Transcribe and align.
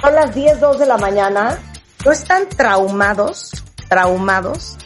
Son 0.00 0.14
las 0.14 0.32
10, 0.32 0.60
2 0.60 0.78
de 0.78 0.86
la 0.86 0.96
mañana. 0.96 1.58
¿No 2.04 2.12
están 2.12 2.48
traumados, 2.48 3.50
traumados 3.88 4.76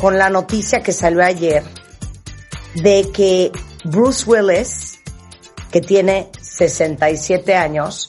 con 0.00 0.16
la 0.16 0.30
noticia 0.30 0.82
que 0.82 0.92
salió 0.92 1.22
ayer 1.22 1.62
de 2.76 3.10
que 3.12 3.52
Bruce 3.84 4.24
Willis, 4.28 4.98
que 5.70 5.82
tiene 5.82 6.30
67 6.40 7.54
años, 7.54 8.08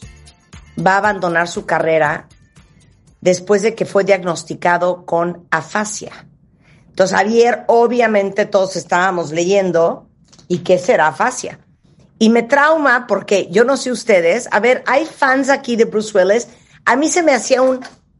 va 0.79 0.93
a 0.93 0.97
abandonar 0.99 1.49
su 1.49 1.65
carrera 1.65 2.29
después 3.19 3.61
de 3.61 3.75
que 3.75 3.85
fue 3.85 4.05
diagnosticado 4.05 5.05
con 5.05 5.47
afasia? 5.51 6.27
Entonces, 6.87 7.17
ayer 7.17 7.65
obviamente 7.67 8.45
todos 8.45 8.77
estábamos 8.77 9.31
leyendo, 9.31 10.07
¿y 10.47 10.59
qué 10.59 10.79
será 10.79 11.07
afasia? 11.07 11.59
Y 12.21 12.29
me 12.29 12.43
trauma 12.43 13.07
porque 13.07 13.47
yo 13.49 13.63
no 13.63 13.77
sé 13.77 13.91
ustedes, 13.91 14.47
a 14.51 14.59
ver, 14.59 14.83
hay 14.85 15.05
fans 15.05 15.49
aquí 15.49 15.75
de 15.75 15.85
Bruce 15.85 16.15
Willis, 16.15 16.47
a 16.85 16.95
mí 16.95 17.09
se 17.09 17.23
me 17.23 17.33
hacía 17.33 17.63
un 17.63 17.79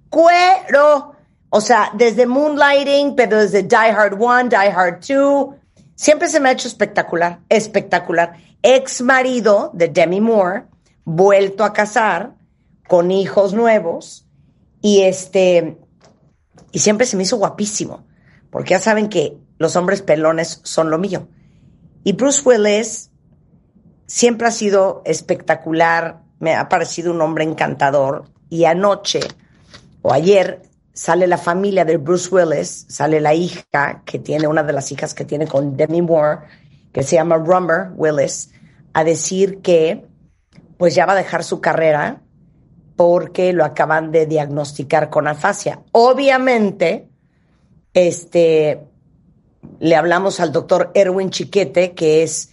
cuero, 0.10 1.14
o 1.52 1.62
sea, 1.62 1.92
desde 1.94 2.26
Moonlighting, 2.26 3.16
pero 3.16 3.38
desde 3.38 3.62
Die 3.62 3.76
Hard 3.76 4.20
1, 4.20 4.50
Die 4.50 4.56
Hard 4.58 5.06
2, 5.08 5.56
siempre 5.94 6.30
se 6.30 6.40
me 6.40 6.50
ha 6.50 6.54
hecho 6.54 6.68
espectacular, 6.68 7.42
espectacular. 7.48 8.38
Ex 8.64 9.04
marido 9.04 9.70
de 9.76 9.88
Demi 9.88 10.20
Moore, 10.20 10.64
vuelto 11.06 11.64
a 11.64 11.72
casar, 11.72 12.34
con 12.88 13.12
hijos 13.12 13.54
nuevos, 13.54 14.26
y 14.82 15.02
este, 15.02 15.78
y 16.72 16.80
siempre 16.80 17.06
se 17.06 17.18
me 17.18 17.22
hizo 17.22 17.38
guapísimo 17.38 18.08
porque 18.50 18.72
ya 18.72 18.80
saben 18.80 19.10
que 19.10 19.38
los 19.60 19.76
hombres 19.76 20.02
pelones 20.02 20.60
son 20.64 20.90
lo 20.90 20.98
mío. 20.98 21.28
Y 22.04 22.14
Bruce 22.14 22.42
Willis 22.44 23.11
siempre 24.12 24.50
ha 24.50 24.52
sido 24.52 25.02
espectacular, 25.06 26.20
me 26.40 26.54
ha 26.56 26.68
parecido 26.68 27.14
un 27.14 27.22
hombre 27.22 27.46
encantador. 27.46 28.26
Y 28.50 28.66
anoche 28.66 29.22
o 30.02 30.12
ayer 30.12 30.64
sale 30.94 31.28
la 31.28 31.38
familia 31.38 31.86
de 31.86 31.96
Bruce 31.96 32.28
Willis, 32.30 32.86
sale 32.90 33.22
la 33.22 33.34
hija 33.34 34.04
que 34.06 34.20
tiene, 34.20 34.50
una 34.50 34.64
de 34.64 34.74
las 34.74 34.92
hijas 34.92 35.14
que 35.14 35.24
tiene 35.24 35.48
con 35.48 35.78
Demi 35.78 36.02
Moore, 36.02 36.42
que 36.92 37.04
se 37.04 37.16
llama 37.16 37.38
Rummer 37.38 37.92
Willis, 37.96 38.52
a 38.92 39.06
decir 39.06 39.62
que 39.62 40.06
pues 40.78 40.94
ya 40.94 41.06
va 41.06 41.14
a 41.14 41.16
dejar 41.16 41.46
su 41.46 41.62
carrera 41.62 42.22
porque 42.98 43.54
lo 43.54 43.64
acaban 43.64 44.12
de 44.12 44.26
diagnosticar 44.26 45.10
con 45.10 45.30
afasia. 45.30 45.84
Obviamente, 45.94 47.08
este, 47.94 48.82
le 49.80 49.96
hablamos 49.96 50.42
al 50.42 50.52
doctor 50.52 50.92
Erwin 50.96 51.30
Chiquete, 51.30 51.94
que 51.94 52.24
es 52.24 52.51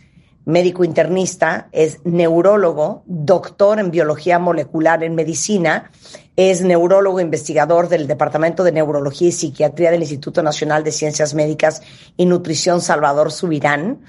médico 0.48 0.82
internista, 0.82 1.68
es 1.72 2.00
neurólogo, 2.04 3.02
doctor 3.04 3.78
en 3.78 3.90
biología 3.90 4.38
molecular 4.38 5.04
en 5.04 5.14
medicina, 5.14 5.90
es 6.36 6.62
neurólogo 6.62 7.20
investigador 7.20 7.90
del 7.90 8.06
Departamento 8.06 8.64
de 8.64 8.72
Neurología 8.72 9.28
y 9.28 9.32
Psiquiatría 9.32 9.90
del 9.90 10.00
Instituto 10.00 10.42
Nacional 10.42 10.84
de 10.84 10.92
Ciencias 10.92 11.34
Médicas 11.34 11.82
y 12.16 12.24
Nutrición 12.24 12.80
Salvador 12.80 13.30
Subirán, 13.30 14.00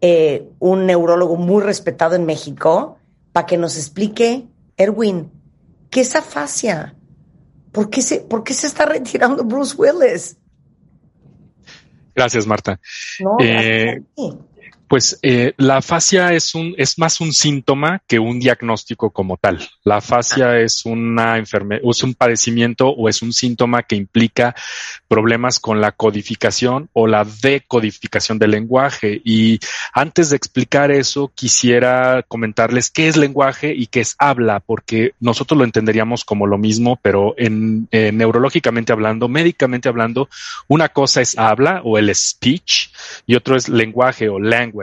eh, 0.00 0.48
un 0.60 0.86
neurólogo 0.86 1.34
muy 1.34 1.64
respetado 1.64 2.14
en 2.14 2.26
México, 2.26 2.98
para 3.32 3.46
que 3.46 3.56
nos 3.56 3.76
explique, 3.76 4.46
Erwin, 4.76 5.32
¿qué 5.90 6.02
es 6.02 6.14
afasia? 6.14 6.94
¿Por 7.72 7.90
qué 7.90 8.02
se, 8.02 8.20
por 8.20 8.44
qué 8.44 8.54
se 8.54 8.68
está 8.68 8.86
retirando 8.86 9.42
Bruce 9.42 9.74
Willis? 9.76 10.36
Gracias, 12.14 12.46
Marta. 12.46 12.78
No, 13.18 13.36
Eh, 13.40 14.00
Pues 14.92 15.18
eh, 15.22 15.54
la 15.56 15.78
afasia 15.78 16.34
es 16.34 16.54
un 16.54 16.74
es 16.76 16.98
más 16.98 17.22
un 17.22 17.32
síntoma 17.32 18.02
que 18.06 18.18
un 18.18 18.38
diagnóstico 18.38 19.08
como 19.08 19.38
tal. 19.38 19.66
La 19.84 19.96
afasia 19.96 20.60
es 20.60 20.84
una 20.84 21.38
enfermedad, 21.38 21.80
es 21.82 22.02
un 22.02 22.12
padecimiento 22.12 22.88
o 22.88 23.08
es 23.08 23.22
un 23.22 23.32
síntoma 23.32 23.84
que 23.84 23.96
implica 23.96 24.54
problemas 25.08 25.60
con 25.60 25.80
la 25.80 25.92
codificación 25.92 26.90
o 26.92 27.06
la 27.06 27.24
decodificación 27.24 28.38
del 28.38 28.50
lenguaje. 28.50 29.18
Y 29.24 29.60
antes 29.94 30.28
de 30.28 30.36
explicar 30.36 30.90
eso, 30.90 31.32
quisiera 31.34 32.22
comentarles 32.28 32.90
qué 32.90 33.08
es 33.08 33.16
lenguaje 33.16 33.72
y 33.74 33.86
qué 33.86 34.00
es 34.00 34.14
habla, 34.18 34.60
porque 34.60 35.14
nosotros 35.20 35.56
lo 35.56 35.64
entenderíamos 35.64 36.22
como 36.22 36.46
lo 36.46 36.58
mismo, 36.58 36.98
pero 37.00 37.34
en, 37.38 37.88
eh, 37.92 38.12
neurológicamente 38.12 38.92
hablando, 38.92 39.26
médicamente 39.26 39.88
hablando, 39.88 40.28
una 40.68 40.90
cosa 40.90 41.22
es 41.22 41.38
habla 41.38 41.80
o 41.82 41.96
el 41.96 42.14
speech 42.14 42.90
y 43.26 43.36
otro 43.36 43.56
es 43.56 43.70
lenguaje 43.70 44.28
o 44.28 44.38
language. 44.38 44.81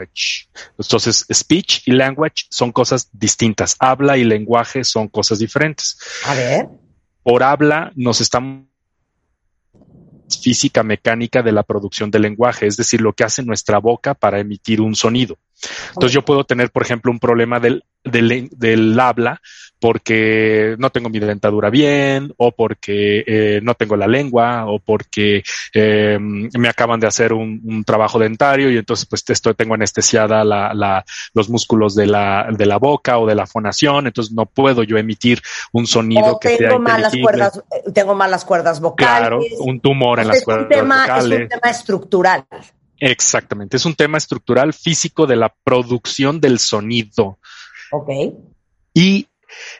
Entonces, 0.78 1.26
speech 1.32 1.82
y 1.86 1.92
language 1.92 2.46
son 2.50 2.72
cosas 2.72 3.08
distintas. 3.12 3.76
Habla 3.78 4.16
y 4.16 4.24
lenguaje 4.24 4.84
son 4.84 5.08
cosas 5.08 5.38
diferentes. 5.38 5.98
A 6.24 6.34
ver. 6.34 6.68
Por 7.22 7.42
habla 7.42 7.92
nos 7.94 8.20
estamos 8.20 8.70
física 10.38 10.82
mecánica 10.82 11.42
de 11.42 11.52
la 11.52 11.62
producción 11.62 12.10
del 12.10 12.22
lenguaje, 12.22 12.66
es 12.66 12.76
decir, 12.76 13.00
lo 13.00 13.12
que 13.12 13.24
hace 13.24 13.42
nuestra 13.42 13.78
boca 13.78 14.14
para 14.14 14.38
emitir 14.38 14.80
un 14.80 14.94
sonido. 14.94 15.38
Entonces 15.88 16.12
yo 16.12 16.24
puedo 16.24 16.44
tener, 16.44 16.70
por 16.70 16.82
ejemplo, 16.82 17.10
un 17.10 17.18
problema 17.18 17.60
del, 17.60 17.84
del, 18.04 18.48
del 18.52 18.98
habla 18.98 19.40
porque 19.80 20.76
no 20.78 20.90
tengo 20.90 21.08
mi 21.08 21.18
dentadura 21.18 21.70
bien 21.70 22.32
o 22.36 22.52
porque 22.52 23.24
eh, 23.26 23.60
no 23.62 23.74
tengo 23.74 23.96
la 23.96 24.06
lengua 24.06 24.66
o 24.66 24.78
porque 24.78 25.42
eh, 25.74 26.18
me 26.20 26.68
acaban 26.68 27.00
de 27.00 27.06
hacer 27.06 27.32
un, 27.32 27.60
un, 27.64 27.84
trabajo 27.84 28.18
dentario 28.18 28.70
y 28.70 28.76
entonces 28.76 29.06
pues 29.06 29.24
esto 29.28 29.54
tengo 29.54 29.74
anestesiada 29.74 30.44
la, 30.44 30.74
la, 30.74 31.04
los 31.32 31.48
músculos 31.48 31.94
de 31.94 32.06
la, 32.06 32.48
de 32.50 32.66
la 32.66 32.76
boca 32.76 33.18
o 33.18 33.26
de 33.26 33.34
la 33.34 33.46
fonación, 33.46 34.06
entonces 34.06 34.34
no 34.34 34.44
puedo 34.46 34.82
yo 34.82 34.98
emitir 34.98 35.40
un 35.72 35.86
sonido 35.86 36.32
o 36.32 36.40
que 36.40 36.58
tengo 36.58 36.72
sea 36.72 36.78
malas 36.78 37.14
cuerdas, 37.20 37.62
eh, 37.70 37.90
tengo 37.92 38.14
malas 38.14 38.44
cuerdas 38.44 38.80
vocales. 38.80 39.18
Claro, 39.18 39.40
un 39.60 39.80
tumor 39.80 40.18
en 40.18 40.26
Entonces, 40.26 40.40
las 40.40 40.44
cuerdas 40.44 40.70
es 40.70 40.76
un 40.76 40.82
tema, 40.82 41.02
vocales. 41.02 41.38
Es 41.38 41.40
un 41.40 41.48
tema 41.48 41.70
estructural. 41.70 42.44
Exactamente, 43.00 43.78
es 43.78 43.86
un 43.86 43.94
tema 43.94 44.18
estructural 44.18 44.72
físico 44.72 45.26
de 45.26 45.36
la 45.36 45.54
producción 45.64 46.40
del 46.40 46.58
sonido. 46.58 47.38
Ok. 47.90 48.10
Y 48.94 49.26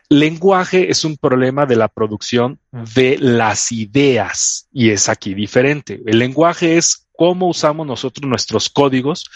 lenguaje 0.09 0.91
es 0.91 1.05
un 1.05 1.17
problema 1.17 1.67
de 1.67 1.77
la 1.77 1.89
producción 1.89 2.59
de 2.73 3.19
las 3.19 3.71
ideas 3.73 4.69
y 4.73 4.91
es 4.91 5.09
aquí 5.09 5.35
diferente. 5.35 6.01
El 6.07 6.19
lenguaje 6.19 6.77
es 6.77 7.07
cómo 7.21 7.49
usamos 7.49 7.87
nosotros 7.87 8.27
nuestros 8.27 8.71
códigos. 8.71 9.27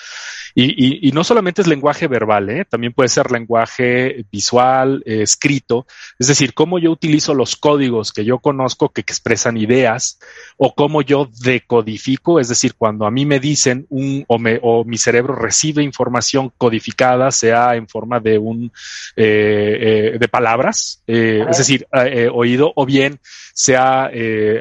Y, 0.54 0.64
y, 0.64 1.08
y 1.08 1.12
no 1.12 1.22
solamente 1.22 1.60
es 1.60 1.69
lenguaje 1.69 2.08
verbal, 2.08 2.48
¿eh? 2.48 2.64
también 2.64 2.94
puede 2.94 3.10
ser 3.10 3.31
lenguaje 3.31 4.25
visual, 4.32 5.02
eh, 5.04 5.20
escrito, 5.20 5.86
es 6.19 6.28
decir, 6.28 6.54
cómo 6.54 6.78
yo 6.78 6.90
utilizo 6.92 7.34
los 7.34 7.56
códigos 7.56 8.12
que 8.12 8.25
yo 8.25 8.38
conozco 8.38 8.88
que 8.88 9.02
expresan 9.02 9.58
ideas 9.58 10.19
o 10.56 10.75
cómo 10.75 11.02
yo 11.02 11.28
decodifico, 11.42 12.40
es 12.40 12.48
decir, 12.48 12.75
cuando 12.78 13.04
a 13.04 13.10
mí 13.10 13.26
me 13.26 13.38
dicen 13.38 13.84
un 13.90 14.25
o, 14.28 14.38
me, 14.38 14.58
o 14.62 14.84
mi 14.84 14.96
cerebro 14.96 15.34
recibe 15.34 15.82
información 15.82 16.52
codificada, 16.56 17.32
sea 17.32 17.75
en 17.75 17.86
forma 17.86 18.19
de 18.19 18.38
un 18.38 18.72
eh, 19.14 20.16
de 20.19 20.28
palabras, 20.28 21.02
es 21.06 21.58
decir, 21.58 21.86
oído 22.32 22.72
o 22.76 22.86
bien 22.86 23.20
sea 23.52 24.10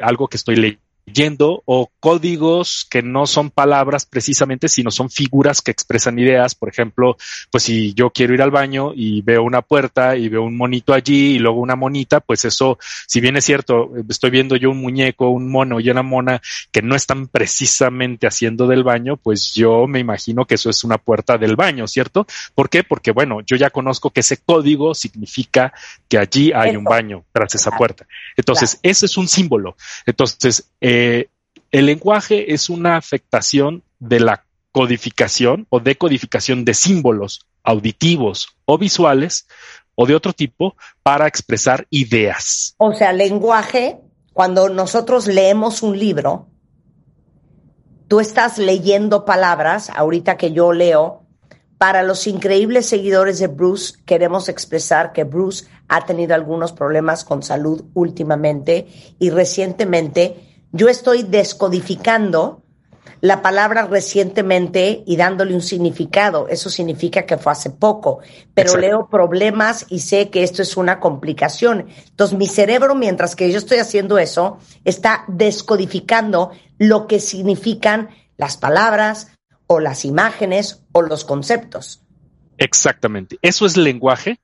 algo 0.02 0.28
que 0.28 0.36
estoy 0.36 0.56
leyendo 0.56 0.83
leyendo 1.06 1.62
o 1.66 1.90
códigos 2.00 2.86
que 2.90 3.02
no 3.02 3.26
son 3.26 3.50
palabras 3.50 4.06
precisamente, 4.06 4.68
sino 4.68 4.90
son 4.90 5.10
figuras 5.10 5.60
que 5.60 5.70
expresan 5.70 6.18
ideas. 6.18 6.54
Por 6.54 6.68
ejemplo, 6.68 7.16
pues 7.50 7.64
si 7.64 7.94
yo 7.94 8.10
quiero 8.10 8.34
ir 8.34 8.42
al 8.42 8.50
baño 8.50 8.92
y 8.94 9.22
veo 9.22 9.42
una 9.42 9.62
puerta 9.62 10.16
y 10.16 10.28
veo 10.28 10.42
un 10.42 10.56
monito 10.56 10.94
allí 10.94 11.34
y 11.34 11.38
luego 11.38 11.60
una 11.60 11.76
monita, 11.76 12.20
pues 12.20 12.44
eso, 12.44 12.78
si 13.06 13.20
bien 13.20 13.36
es 13.36 13.44
cierto, 13.44 13.90
estoy 14.08 14.30
viendo 14.30 14.56
yo 14.56 14.70
un 14.70 14.80
muñeco, 14.80 15.28
un 15.28 15.50
mono 15.50 15.80
y 15.80 15.90
una 15.90 16.02
mona 16.02 16.40
que 16.72 16.82
no 16.82 16.94
están 16.94 17.28
precisamente 17.28 18.26
haciendo 18.26 18.66
del 18.66 18.82
baño, 18.82 19.16
pues 19.16 19.54
yo 19.54 19.86
me 19.86 20.00
imagino 20.00 20.46
que 20.46 20.54
eso 20.54 20.70
es 20.70 20.84
una 20.84 20.98
puerta 20.98 21.38
del 21.38 21.56
baño, 21.56 21.86
¿cierto? 21.86 22.26
¿Por 22.54 22.70
qué? 22.70 22.82
Porque 22.82 23.12
bueno, 23.12 23.40
yo 23.42 23.56
ya 23.56 23.70
conozco 23.70 24.10
que 24.10 24.20
ese 24.20 24.38
código 24.38 24.94
significa 24.94 25.72
que 26.08 26.18
allí 26.18 26.52
hay 26.52 26.76
un 26.76 26.84
baño 26.84 27.24
tras 27.32 27.54
esa 27.54 27.70
puerta. 27.72 28.06
Entonces, 28.36 28.78
eso 28.82 29.06
es 29.06 29.16
un 29.16 29.28
símbolo. 29.28 29.76
Entonces, 30.06 30.70
eh, 30.80 30.93
el 31.70 31.86
lenguaje 31.86 32.54
es 32.54 32.70
una 32.70 32.96
afectación 32.96 33.82
de 33.98 34.20
la 34.20 34.44
codificación 34.72 35.66
o 35.70 35.80
decodificación 35.80 36.64
de 36.64 36.74
símbolos 36.74 37.46
auditivos 37.62 38.48
o 38.66 38.78
visuales 38.78 39.46
o 39.94 40.06
de 40.06 40.14
otro 40.14 40.32
tipo 40.32 40.76
para 41.02 41.26
expresar 41.26 41.86
ideas. 41.90 42.74
O 42.78 42.92
sea, 42.92 43.12
lenguaje, 43.12 43.98
cuando 44.32 44.68
nosotros 44.68 45.26
leemos 45.26 45.82
un 45.82 45.98
libro, 45.98 46.48
tú 48.08 48.20
estás 48.20 48.58
leyendo 48.58 49.24
palabras, 49.24 49.90
ahorita 49.90 50.36
que 50.36 50.52
yo 50.52 50.72
leo, 50.72 51.22
para 51.78 52.02
los 52.02 52.26
increíbles 52.26 52.86
seguidores 52.86 53.38
de 53.38 53.48
Bruce, 53.48 53.94
queremos 54.04 54.48
expresar 54.48 55.12
que 55.12 55.24
Bruce 55.24 55.66
ha 55.88 56.04
tenido 56.06 56.34
algunos 56.34 56.72
problemas 56.72 57.24
con 57.24 57.42
salud 57.42 57.84
últimamente 57.94 58.86
y 59.18 59.30
recientemente 59.30 60.53
yo 60.74 60.88
estoy 60.88 61.22
descodificando 61.22 62.62
la 63.20 63.40
palabra 63.40 63.86
recientemente 63.86 65.02
y 65.06 65.16
dándole 65.16 65.54
un 65.54 65.62
significado. 65.62 66.46
Eso 66.48 66.68
significa 66.68 67.24
que 67.24 67.38
fue 67.38 67.52
hace 67.52 67.70
poco, 67.70 68.18
pero 68.52 68.76
leo 68.76 69.08
problemas 69.08 69.86
y 69.88 70.00
sé 70.00 70.28
que 70.28 70.42
esto 70.42 70.60
es 70.60 70.76
una 70.76 71.00
complicación. 71.00 71.86
Entonces 72.10 72.36
mi 72.36 72.46
cerebro, 72.46 72.94
mientras 72.94 73.34
que 73.34 73.50
yo 73.50 73.56
estoy 73.56 73.78
haciendo 73.78 74.18
eso, 74.18 74.58
está 74.84 75.24
descodificando 75.28 76.50
lo 76.78 77.06
que 77.06 77.18
significan 77.18 78.10
las 78.36 78.58
palabras, 78.58 79.28
o 79.66 79.80
las 79.80 80.04
imágenes 80.04 80.82
o 80.92 81.02
los 81.02 81.24
conceptos. 81.24 82.02
Exactamente. 82.58 83.38
Eso 83.42 83.66
es 83.66 83.76
lenguaje. 83.76 84.40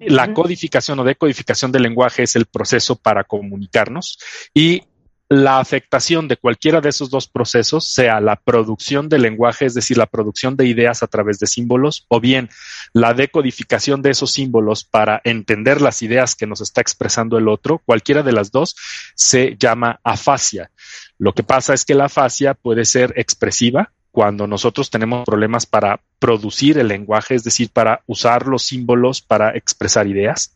La 0.00 0.32
codificación 0.32 0.98
o 1.00 1.04
decodificación 1.04 1.72
del 1.72 1.82
lenguaje 1.82 2.22
es 2.22 2.36
el 2.36 2.46
proceso 2.46 2.96
para 2.96 3.24
comunicarnos 3.24 4.18
y 4.54 4.84
la 5.30 5.60
afectación 5.60 6.26
de 6.26 6.36
cualquiera 6.36 6.80
de 6.80 6.88
esos 6.88 7.08
dos 7.08 7.28
procesos, 7.28 7.86
sea 7.86 8.20
la 8.20 8.34
producción 8.34 9.08
del 9.08 9.22
lenguaje, 9.22 9.64
es 9.64 9.74
decir, 9.74 9.96
la 9.96 10.06
producción 10.06 10.56
de 10.56 10.66
ideas 10.66 11.04
a 11.04 11.06
través 11.06 11.38
de 11.38 11.46
símbolos, 11.46 12.04
o 12.08 12.20
bien 12.20 12.50
la 12.92 13.14
decodificación 13.14 14.02
de 14.02 14.10
esos 14.10 14.32
símbolos 14.32 14.82
para 14.82 15.20
entender 15.22 15.80
las 15.80 16.02
ideas 16.02 16.34
que 16.34 16.48
nos 16.48 16.60
está 16.60 16.80
expresando 16.80 17.38
el 17.38 17.46
otro, 17.46 17.80
cualquiera 17.86 18.24
de 18.24 18.32
las 18.32 18.50
dos 18.50 18.74
se 19.14 19.56
llama 19.56 20.00
afasia. 20.02 20.72
Lo 21.16 21.32
que 21.32 21.44
pasa 21.44 21.74
es 21.74 21.84
que 21.84 21.94
la 21.94 22.06
afasia 22.06 22.54
puede 22.54 22.84
ser 22.84 23.14
expresiva, 23.16 23.92
cuando 24.10 24.48
nosotros 24.48 24.90
tenemos 24.90 25.24
problemas 25.24 25.64
para 25.64 26.00
producir 26.18 26.76
el 26.78 26.88
lenguaje, 26.88 27.36
es 27.36 27.44
decir, 27.44 27.70
para 27.72 28.02
usar 28.06 28.48
los 28.48 28.64
símbolos 28.64 29.20
para 29.20 29.56
expresar 29.56 30.08
ideas, 30.08 30.52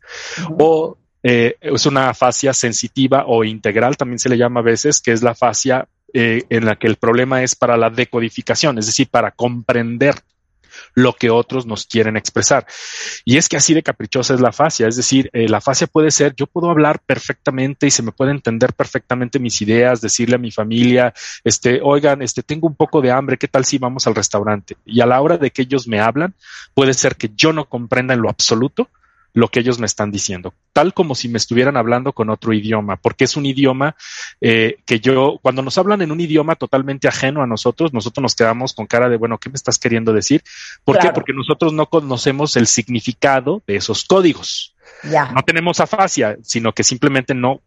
o 0.59 0.97
eh, 1.27 1.57
es 1.59 1.87
una 1.87 2.13
fascia 2.13 2.53
sensitiva 2.53 3.23
o 3.25 3.43
integral, 3.43 3.97
también 3.97 4.19
se 4.19 4.29
le 4.29 4.37
llama 4.37 4.59
a 4.59 4.63
veces, 4.63 5.01
que 5.01 5.11
es 5.11 5.23
la 5.23 5.33
fascia 5.33 5.87
eh, 6.13 6.43
en 6.51 6.65
la 6.65 6.75
que 6.75 6.85
el 6.85 6.97
problema 6.97 7.41
es 7.41 7.55
para 7.55 7.77
la 7.77 7.89
decodificación, 7.89 8.77
es 8.77 8.85
decir, 8.85 9.07
para 9.09 9.31
comprender 9.31 10.13
lo 10.93 11.13
que 11.13 11.31
otros 11.31 11.65
nos 11.65 11.87
quieren 11.87 12.15
expresar. 12.15 12.67
Y 13.23 13.37
es 13.37 13.49
que 13.49 13.57
así 13.57 13.73
de 13.73 13.81
caprichosa 13.81 14.35
es 14.35 14.39
la 14.39 14.51
fascia, 14.51 14.87
es 14.87 14.97
decir, 14.97 15.31
eh, 15.33 15.49
la 15.49 15.61
fascia 15.61 15.87
puede 15.87 16.11
ser, 16.11 16.35
yo 16.35 16.45
puedo 16.45 16.69
hablar 16.69 17.01
perfectamente 17.03 17.87
y 17.87 17.91
se 17.91 18.03
me 18.03 18.11
puede 18.11 18.29
entender 18.29 18.73
perfectamente 18.73 19.39
mis 19.39 19.59
ideas, 19.63 20.01
decirle 20.01 20.35
a 20.35 20.37
mi 20.37 20.51
familia, 20.51 21.11
este, 21.43 21.79
oigan, 21.81 22.21
este, 22.21 22.43
tengo 22.43 22.67
un 22.67 22.75
poco 22.75 23.01
de 23.01 23.09
hambre, 23.09 23.39
¿qué 23.39 23.47
tal 23.47 23.65
si 23.65 23.79
vamos 23.79 24.05
al 24.05 24.13
restaurante? 24.13 24.77
Y 24.85 25.01
a 25.01 25.07
la 25.07 25.19
hora 25.21 25.39
de 25.39 25.49
que 25.49 25.63
ellos 25.63 25.87
me 25.87 25.99
hablan, 25.99 26.35
puede 26.75 26.93
ser 26.93 27.15
que 27.15 27.31
yo 27.35 27.51
no 27.51 27.65
comprenda 27.65 28.13
en 28.13 28.21
lo 28.21 28.29
absoluto, 28.29 28.89
lo 29.35 29.49
que 29.49 29.59
ellos 29.59 29.79
me 29.79 29.85
están 29.85 30.11
diciendo, 30.11 30.53
tal 30.71 30.93
como 30.93 31.13
si 31.13 31.27
me 31.27 31.37
estuvieran 31.37 31.75
hablando 31.75 32.13
con 32.13 32.29
otro 32.29 32.53
idioma, 32.53 32.95
porque 32.95 33.25
es 33.25 33.35
un 33.35 33.45
idioma 33.45 33.97
eh, 34.39 34.77
que 34.85 35.01
yo, 35.01 35.39
cuando 35.41 35.61
nos 35.61 35.77
hablan 35.77 36.01
en 36.01 36.13
un 36.13 36.21
idioma 36.21 36.55
totalmente 36.55 37.09
ajeno 37.09 37.43
a 37.43 37.47
nosotros, 37.47 37.93
nosotros 37.93 38.21
nos 38.21 38.33
quedamos 38.33 38.73
con 38.73 38.87
cara 38.87 39.09
de, 39.09 39.17
bueno, 39.17 39.37
¿qué 39.37 39.49
me 39.49 39.55
estás 39.55 39.77
queriendo 39.77 40.13
decir? 40.13 40.41
¿Por 40.85 40.97
qué? 40.99 41.09
Porque 41.09 41.33
nosotros 41.33 41.73
no 41.73 41.87
conocemos 41.87 42.55
el 42.55 42.65
significado 42.65 43.61
de 43.67 43.75
esos 43.75 44.05
códigos. 44.05 44.73
Ya. 45.03 45.29
No 45.33 45.43
tenemos 45.43 45.81
afasia, 45.81 46.37
sino 46.41 46.71
que 46.71 46.85
simplemente 46.85 47.33
no 47.35 47.61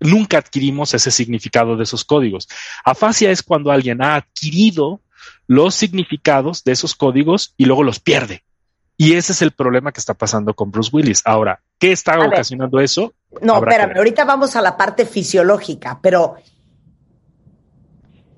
nunca 0.00 0.38
adquirimos 0.38 0.94
ese 0.94 1.10
significado 1.10 1.76
de 1.76 1.82
esos 1.82 2.06
códigos. 2.06 2.48
Afasia 2.82 3.30
es 3.30 3.42
cuando 3.42 3.70
alguien 3.70 4.02
ha 4.02 4.14
adquirido 4.14 5.02
los 5.46 5.74
significados 5.74 6.64
de 6.64 6.72
esos 6.72 6.94
códigos 6.94 7.52
y 7.58 7.66
luego 7.66 7.82
los 7.82 8.00
pierde. 8.00 8.42
Y 9.00 9.14
ese 9.14 9.32
es 9.32 9.40
el 9.40 9.52
problema 9.52 9.92
que 9.92 9.98
está 9.98 10.12
pasando 10.12 10.52
con 10.52 10.70
Bruce 10.70 10.90
Willis. 10.92 11.22
Ahora, 11.24 11.62
¿qué 11.78 11.90
está 11.90 12.18
ocasionando 12.18 12.80
eso? 12.80 13.14
No, 13.40 13.56
espérame, 13.56 13.96
ahorita 13.96 14.26
vamos 14.26 14.56
a 14.56 14.60
la 14.60 14.76
parte 14.76 15.06
fisiológica, 15.06 15.98
pero 16.02 16.34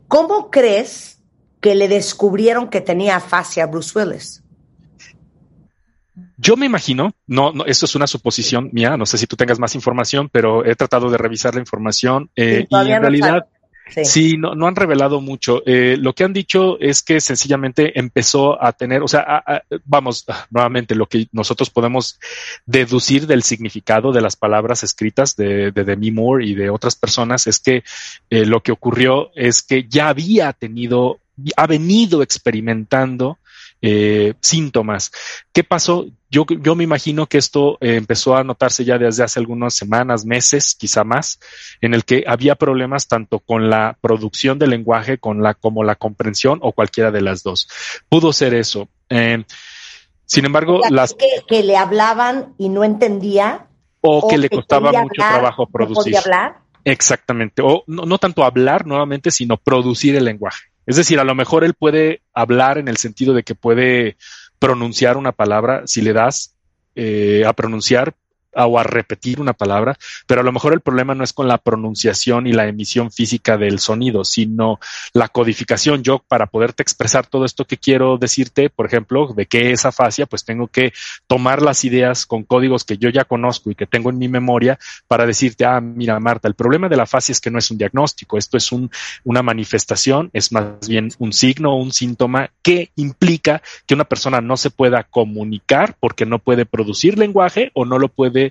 ¿cómo 0.06 0.53
crees 0.53 1.20
que 1.61 1.75
le 1.75 1.88
descubrieron 1.88 2.69
que 2.69 2.81
tenía 2.81 3.17
afasia 3.17 3.64
a 3.64 3.67
Bruce 3.67 3.99
Willis? 3.99 4.44
Yo 6.37 6.56
me 6.56 6.67
imagino, 6.67 7.11
no, 7.26 7.53
no, 7.53 7.67
esto 7.67 7.87
es 7.87 7.97
una 7.97 8.06
suposición 8.06 8.70
mía, 8.73 8.97
no 8.97 9.05
sé 9.05 9.19
si 9.19 9.26
tú 9.26 9.35
tengas 9.35 9.59
más 9.59 9.75
información, 9.75 10.29
pero 10.31 10.64
he 10.64 10.76
tratado 10.76 11.11
de 11.11 11.19
revisar 11.19 11.55
la 11.55 11.61
información 11.61 12.31
eh, 12.37 12.69
y 12.70 12.76
en 12.76 13.03
realidad 13.03 13.47
Sí, 14.05 14.37
no, 14.38 14.55
no, 14.55 14.67
han 14.67 14.76
revelado 14.76 15.20
mucho. 15.20 15.62
Eh, 15.67 15.96
lo 15.99 16.14
que 16.14 16.25
han 16.25 16.32
dicho 16.32 16.79
es 16.81 17.02
que 17.02 17.20
sencillamente 17.20 17.99
empezó 17.99 18.62
a 18.62 18.73
tener, 18.73 19.02
o 19.02 19.08
sea, 19.08 19.43
vamos, 19.84 20.25
nuevamente, 20.50 20.94
lo 20.94 21.06
que 21.06 21.29
nosotros 21.32 21.69
podemos 21.69 22.19
deducir 22.64 23.26
del 23.26 23.43
significado 23.43 24.12
de 24.12 24.20
las 24.20 24.37
palabras 24.37 24.82
escritas 24.82 25.37
de, 25.37 25.73
de 25.73 25.84
Demi 25.84 26.11
Moore 26.11 26.46
y 26.46 26.55
de 26.55 26.70
otras 26.70 26.96
personas 26.96 27.46
es 27.46 27.58
que 27.58 27.84
eh, 28.31 28.46
lo 28.46 28.62
que 28.62 28.73
ocurrió 28.73 29.31
es 29.34 29.62
que 29.62 29.87
ya 29.88 30.08
había 30.08 30.52
tenido, 30.52 31.20
ha 31.56 31.67
venido 31.67 32.23
experimentando 32.23 33.38
eh, 33.82 34.34
síntomas. 34.40 35.11
¿Qué 35.52 35.64
pasó? 35.64 36.06
Yo, 36.31 36.46
yo 36.49 36.76
me 36.76 36.84
imagino 36.84 37.26
que 37.26 37.37
esto 37.37 37.79
eh, 37.81 37.96
empezó 37.96 38.37
a 38.37 38.44
notarse 38.44 38.84
ya 38.84 38.96
desde 38.96 39.25
hace 39.25 39.40
algunas 39.40 39.75
semanas, 39.75 40.25
meses, 40.25 40.76
quizá 40.79 41.02
más, 41.02 41.40
en 41.81 41.93
el 41.93 42.05
que 42.05 42.25
había 42.26 42.55
problemas 42.55 43.09
tanto 43.09 43.40
con 43.40 43.68
la 43.68 43.99
producción 44.00 44.59
del 44.59 44.71
lenguaje 44.71 45.18
con 45.18 45.42
la, 45.42 45.54
como 45.54 45.83
la 45.83 45.97
comprensión 45.97 46.61
o 46.62 46.73
cualquiera 46.73 47.11
de 47.11 47.21
las 47.21 47.42
dos. 47.42 47.68
Pudo 48.09 48.33
ser 48.33 48.54
eso. 48.54 48.88
Eh, 49.11 49.45
sin 50.25 50.45
embargo, 50.47 50.80
las 50.88 51.14
que, 51.47 51.62
le 51.62 51.76
hablaban 51.76 52.54
y 52.57 52.68
no 52.68 52.85
entendía 52.85 53.66
o, 54.00 54.28
que 54.28 54.38
le 54.38 54.49
costaba 54.49 54.92
mucho 54.92 55.21
trabajo 55.21 55.66
producir. 55.66 56.16
hablar? 56.16 56.61
Exactamente. 56.85 57.62
O 57.62 57.85
no, 57.87 58.04
no 58.07 58.18
tanto 58.18 58.45
hablar 58.45 58.87
nuevamente, 58.87 59.30
sino 59.30 59.57
producir 59.57 60.16
el 60.16 60.25
lenguaje. 60.25 60.72
Es 60.87 60.97
decir, 60.97 61.19
a 61.21 61.25
lo 61.25 61.35
mejor 61.35 61.65
él 61.65 61.75
puede 61.75 62.23
hablar 62.33 62.79
en 62.79 62.89
el 62.89 62.97
sentido 62.97 63.35
de 63.35 63.43
que 63.43 63.55
puede 63.55 64.17
pronunciar 64.59 65.17
una 65.17 65.33
palabra 65.33 65.83
si 65.87 66.03
le 66.03 66.12
das 66.12 66.55
eh, 66.95 67.45
a 67.47 67.53
pronunciar, 67.53 68.15
o 68.54 68.78
a 68.78 68.82
repetir 68.82 69.40
una 69.40 69.52
palabra, 69.52 69.97
pero 70.26 70.40
a 70.40 70.44
lo 70.44 70.52
mejor 70.52 70.73
el 70.73 70.80
problema 70.80 71.14
no 71.14 71.25
es 71.25 71.32
con 71.32 71.49
la 71.49 71.59
pronunciación 71.59 72.47
y 72.47 72.52
la 72.52 72.66
emisión 72.66 73.11
física 73.11 73.56
del 73.56 73.78
sonido, 73.78 74.25
sino 74.25 74.78
la 75.12 75.28
codificación. 75.28 76.02
Yo, 76.02 76.18
para 76.18 76.47
poderte 76.47 76.82
expresar 76.82 77.26
todo 77.26 77.44
esto 77.44 77.64
que 77.64 77.76
quiero 77.76 78.18
decirte, 78.18 78.71
por 78.71 78.87
ejemplo, 78.87 79.32
de 79.35 79.47
qué 79.47 79.73
es 79.73 79.85
afasia, 79.85 80.26
pues 80.26 80.44
tengo 80.44 80.68
que 80.68 80.92
tomar 81.26 81.62
las 81.62 81.85
ideas 81.85 82.26
con 82.26 82.44
códigos 82.44 82.85
que 82.85 82.99
yo 82.99 83.09
ya 83.09 83.25
conozco 83.25 83.71
y 83.71 83.75
que 83.75 83.87
tengo 83.87 84.11
en 84.11 84.18
mi 84.18 84.28
memoria 84.28 84.78
para 85.09 85.26
decirte, 85.26 85.64
ah, 85.64 85.80
mira, 85.80 86.18
Marta, 86.21 86.49
el 86.49 86.54
problema 86.54 86.88
de 86.88 86.97
la 86.97 87.04
afasia 87.04 87.32
es 87.32 87.40
que 87.40 87.50
no 87.50 87.59
es 87.59 87.71
un 87.71 87.78
diagnóstico, 87.78 88.38
esto 88.38 88.56
es 88.56 88.73
un, 88.73 88.90
una 89.25 89.42
manifestación, 89.42 90.30
es 90.32 90.52
más 90.52 90.88
bien 90.88 91.11
un 91.18 91.32
signo 91.32 91.73
un 91.76 91.92
síntoma 91.92 92.50
que 92.62 92.90
implica 92.97 93.62
que 93.87 93.94
una 93.94 94.04
persona 94.04 94.40
no 94.40 94.56
se 94.56 94.71
pueda 94.71 95.04
comunicar 95.04 95.97
porque 96.00 96.26
no 96.26 96.38
puede 96.38 96.66
producir 96.66 97.18
lenguaje 97.18 97.71
o 97.75 97.85
no 97.85 97.99
lo 97.99 98.09
puede 98.09 98.41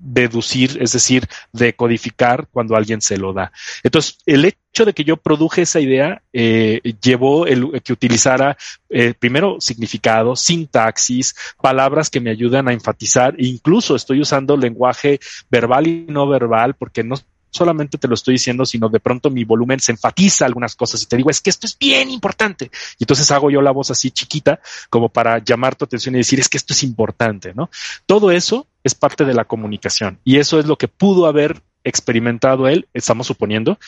deducir, 0.00 0.78
es 0.80 0.92
decir, 0.92 1.28
decodificar 1.52 2.48
cuando 2.50 2.74
alguien 2.74 3.00
se 3.00 3.18
lo 3.18 3.32
da. 3.32 3.52
Entonces, 3.82 4.18
el 4.26 4.44
hecho 4.46 4.84
de 4.84 4.94
que 4.94 5.04
yo 5.04 5.16
produje 5.16 5.62
esa 5.62 5.78
idea 5.78 6.22
eh, 6.32 6.80
llevó 7.02 7.46
el 7.46 7.82
que 7.82 7.92
utilizara 7.92 8.56
eh, 8.88 9.14
primero 9.18 9.60
significado, 9.60 10.36
sintaxis, 10.36 11.34
palabras 11.60 12.08
que 12.08 12.20
me 12.20 12.30
ayudan 12.30 12.68
a 12.68 12.72
enfatizar, 12.72 13.34
e 13.38 13.46
incluso 13.46 13.94
estoy 13.94 14.20
usando 14.20 14.56
lenguaje 14.56 15.20
verbal 15.50 15.86
y 15.86 16.06
no 16.08 16.26
verbal 16.26 16.74
porque 16.74 17.04
no 17.04 17.16
solamente 17.50 17.98
te 17.98 18.08
lo 18.08 18.14
estoy 18.14 18.34
diciendo, 18.34 18.64
sino 18.64 18.88
de 18.88 19.00
pronto 19.00 19.30
mi 19.30 19.44
volumen 19.44 19.80
se 19.80 19.92
enfatiza 19.92 20.46
algunas 20.46 20.74
cosas 20.74 21.02
y 21.02 21.06
te 21.06 21.16
digo, 21.16 21.30
es 21.30 21.40
que 21.40 21.50
esto 21.50 21.66
es 21.66 21.76
bien 21.78 22.10
importante. 22.10 22.70
Y 22.98 23.04
entonces 23.04 23.30
hago 23.30 23.50
yo 23.50 23.60
la 23.60 23.70
voz 23.70 23.90
así 23.90 24.10
chiquita 24.10 24.60
como 24.88 25.08
para 25.08 25.38
llamar 25.38 25.76
tu 25.76 25.84
atención 25.84 26.14
y 26.14 26.18
decir, 26.18 26.40
es 26.40 26.48
que 26.48 26.56
esto 26.56 26.72
es 26.72 26.82
importante, 26.82 27.52
¿no? 27.54 27.70
Todo 28.06 28.30
eso 28.30 28.66
es 28.82 28.94
parte 28.94 29.24
de 29.24 29.34
la 29.34 29.44
comunicación 29.44 30.18
y 30.24 30.38
eso 30.38 30.58
es 30.58 30.66
lo 30.66 30.76
que 30.76 30.88
pudo 30.88 31.26
haber 31.26 31.62
experimentado 31.84 32.68
él, 32.68 32.88
estamos 32.94 33.26
suponiendo, 33.26 33.78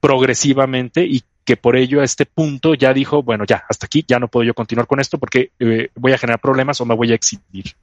progresivamente 0.00 1.04
y 1.04 1.22
que 1.44 1.56
por 1.56 1.76
ello 1.76 2.00
a 2.00 2.04
este 2.04 2.26
punto 2.26 2.74
ya 2.74 2.92
dijo, 2.92 3.22
bueno, 3.22 3.44
ya, 3.44 3.64
hasta 3.68 3.86
aquí, 3.86 4.04
ya 4.06 4.18
no 4.18 4.28
puedo 4.28 4.44
yo 4.44 4.54
continuar 4.54 4.86
con 4.86 5.00
esto 5.00 5.18
porque 5.18 5.50
eh, 5.58 5.88
voy 5.96 6.12
a 6.12 6.18
generar 6.18 6.40
problemas 6.40 6.80
o 6.80 6.86
me 6.86 6.94
voy 6.94 7.12
a 7.12 7.14
exhibir. 7.14 7.74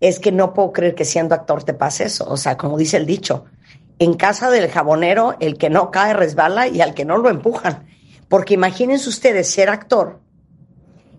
Es 0.00 0.20
que 0.20 0.30
no 0.30 0.54
puedo 0.54 0.72
creer 0.72 0.94
que 0.94 1.04
siendo 1.04 1.34
actor 1.34 1.64
te 1.64 1.74
pase 1.74 2.04
eso. 2.04 2.24
O 2.28 2.36
sea, 2.36 2.56
como 2.56 2.78
dice 2.78 2.96
el 2.96 3.06
dicho, 3.06 3.46
en 3.98 4.14
casa 4.14 4.50
del 4.50 4.70
jabonero, 4.70 5.36
el 5.40 5.58
que 5.58 5.70
no 5.70 5.90
cae 5.90 6.14
resbala 6.14 6.68
y 6.68 6.80
al 6.80 6.94
que 6.94 7.04
no 7.04 7.18
lo 7.18 7.30
empujan. 7.30 7.86
Porque 8.28 8.54
imagínense 8.54 9.08
ustedes 9.08 9.50
ser 9.50 9.70
actor, 9.70 10.20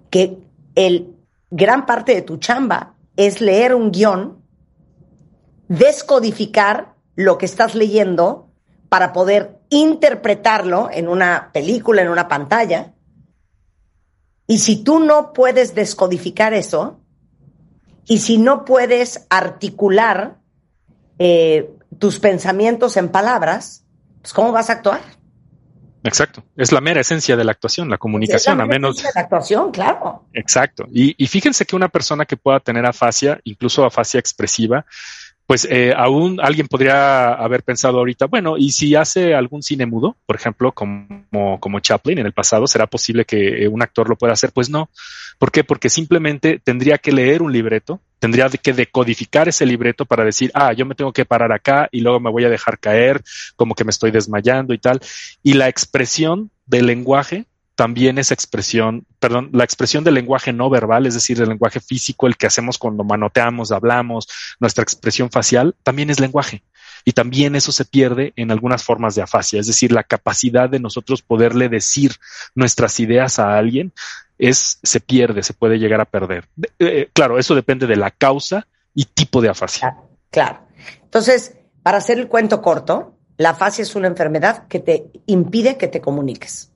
que 0.10 0.38
el 0.76 1.16
gran 1.50 1.86
parte 1.86 2.14
de 2.14 2.22
tu 2.22 2.38
chamba 2.38 2.96
es 3.16 3.42
leer 3.42 3.76
un 3.76 3.92
guion, 3.92 4.44
descodificar 5.68 6.96
lo 7.16 7.38
que 7.38 7.46
estás 7.46 7.76
leyendo 7.76 8.50
para 8.88 9.14
poder 9.14 9.60
interpretarlo 9.70 10.90
en 10.92 11.08
una 11.08 11.52
película, 11.54 12.02
en 12.02 12.10
una 12.10 12.28
pantalla. 12.28 12.94
Y 14.48 14.60
si 14.60 14.84
tú 14.84 15.00
no 15.00 15.34
puedes 15.34 15.76
descodificar 15.76 16.54
eso, 16.54 17.00
y 18.10 18.18
si 18.18 18.40
no 18.40 18.66
puedes 18.66 19.28
articular 19.30 20.40
eh, 21.20 21.76
tus 21.98 22.20
pensamientos 22.20 22.98
en 22.98 23.10
palabras, 23.10 23.84
pues 24.22 24.34
¿cómo 24.34 24.52
vas 24.52 24.70
a 24.70 24.74
actuar? 24.74 25.02
Exacto, 26.04 26.44
es 26.56 26.72
la 26.72 26.80
mera 26.80 27.02
esencia 27.02 27.36
de 27.36 27.44
la 27.44 27.52
actuación, 27.52 27.90
la 27.90 27.98
comunicación, 27.98 28.62
a 28.62 28.66
menos. 28.66 28.98
De 28.98 29.10
la 29.14 29.22
actuación, 29.22 29.72
claro. 29.72 30.26
Exacto. 30.34 30.86
Y, 30.94 31.14
y, 31.22 31.28
fíjense 31.28 31.66
que 31.66 31.76
una 31.76 31.90
persona 31.90 32.26
que 32.26 32.38
pueda 32.38 32.62
tener 32.62 32.86
afasia, 32.86 33.40
incluso 33.44 33.86
afasia 33.86 34.20
expresiva, 34.20 34.86
pues 35.50 35.66
eh, 35.68 35.94
aún 35.98 36.40
alguien 36.40 36.68
podría 36.68 37.34
haber 37.34 37.64
pensado 37.64 37.98
ahorita, 37.98 38.28
bueno, 38.28 38.56
y 38.56 38.70
si 38.70 38.94
hace 38.94 39.34
algún 39.34 39.64
cine 39.64 39.88
mudo, 39.88 40.16
por 40.28 40.36
ejemplo, 40.36 40.72
como, 40.74 41.60
como 41.60 41.80
Chaplin 41.80 42.20
en 42.20 42.28
el 42.28 42.34
pasado, 42.34 42.68
¿será 42.68 42.86
posible 42.86 43.26
que 43.26 43.68
un 43.68 43.82
actor 43.82 44.08
lo 44.08 44.16
pueda 44.16 44.34
hacer? 44.34 44.52
Pues 44.54 44.70
no. 44.70 44.92
¿Por 45.40 45.52
qué? 45.52 45.64
Porque 45.64 45.90
simplemente 45.90 46.62
tendría 46.64 47.00
que 47.00 47.12
leer 47.12 47.42
un 47.42 47.52
libreto, 47.52 48.00
tendría 48.20 48.50
que 48.50 48.74
decodificar 48.74 49.48
ese 49.48 49.66
libreto 49.66 50.06
para 50.06 50.24
decir, 50.24 50.52
ah, 50.54 50.74
yo 50.74 50.86
me 50.86 50.96
tengo 50.96 51.14
que 51.14 51.26
parar 51.26 51.52
acá 51.52 51.90
y 51.92 52.02
luego 52.02 52.20
me 52.20 52.30
voy 52.30 52.46
a 52.46 52.50
dejar 52.50 52.80
caer, 52.80 53.22
como 53.56 53.76
que 53.76 53.84
me 53.84 53.92
estoy 53.92 54.12
desmayando 54.12 54.74
y 54.74 54.78
tal. 54.78 55.00
Y 55.42 55.54
la 55.54 55.68
expresión 55.68 56.52
del 56.66 56.86
lenguaje 56.86 57.46
también 57.80 58.18
esa 58.18 58.34
expresión, 58.34 59.06
perdón, 59.20 59.52
la 59.54 59.64
expresión 59.64 60.04
del 60.04 60.16
lenguaje 60.16 60.52
no 60.52 60.70
verbal, 60.70 61.06
es 61.06 61.14
decir, 61.14 61.40
el 61.40 61.48
lenguaje 61.48 61.80
físico, 61.80 62.28
el 62.28 62.36
que 62.36 62.46
hacemos 62.46 62.78
cuando 62.78 63.06
manoteamos, 63.06 63.72
hablamos, 63.72 64.28
nuestra 64.60 64.84
expresión 64.84 65.32
facial, 65.32 65.78
también 65.82 66.10
es 66.10 66.20
lenguaje. 66.20 66.62
Y 67.06 67.14
también 67.14 67.56
eso 67.56 67.72
se 67.72 67.86
pierde 67.86 68.34
en 68.36 68.52
algunas 68.52 68.84
formas 68.84 69.16
de 69.16 69.22
afasia, 69.22 69.60
es 69.60 69.68
decir, 69.68 69.92
la 69.92 70.04
capacidad 70.04 70.70
de 70.70 70.80
nosotros 70.80 71.22
poderle 71.22 71.70
decir 71.70 72.16
nuestras 72.56 73.00
ideas 73.00 73.40
a 73.40 73.58
alguien 73.58 73.94
es, 74.38 74.80
se 74.82 75.00
pierde, 75.00 75.44
se 75.44 75.54
puede 75.54 75.80
llegar 75.80 76.02
a 76.02 76.06
perder. 76.06 76.48
Eh, 76.80 77.10
claro, 77.14 77.38
eso 77.38 77.56
depende 77.56 77.88
de 77.88 77.98
la 77.98 78.12
causa 78.12 78.68
y 78.94 79.06
tipo 79.06 79.42
de 79.42 79.50
afasia. 79.50 79.92
Claro, 79.92 80.10
claro. 80.30 80.68
Entonces, 81.04 81.56
para 81.84 81.98
hacer 81.98 82.20
el 82.20 82.28
cuento 82.28 82.62
corto, 82.62 83.18
la 83.38 83.52
afasia 83.52 83.84
es 83.84 83.96
una 83.96 84.08
enfermedad 84.08 84.68
que 84.68 84.80
te 84.80 85.12
impide 85.26 85.78
que 85.78 85.88
te 85.88 86.02
comuniques. 86.02 86.72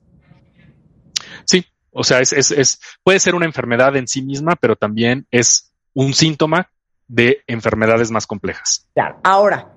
Sí, 1.44 1.64
o 1.90 2.04
sea, 2.04 2.20
es, 2.20 2.32
es, 2.32 2.50
es, 2.50 2.80
puede 3.02 3.20
ser 3.20 3.34
una 3.34 3.46
enfermedad 3.46 3.96
en 3.96 4.08
sí 4.08 4.22
misma, 4.22 4.56
pero 4.56 4.76
también 4.76 5.26
es 5.30 5.72
un 5.92 6.14
síntoma 6.14 6.70
de 7.06 7.42
enfermedades 7.46 8.10
más 8.10 8.26
complejas. 8.26 8.86
Claro. 8.94 9.20
Ahora, 9.22 9.73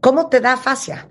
¿cómo 0.00 0.28
te 0.28 0.40
da 0.40 0.54
afasia? 0.54 1.08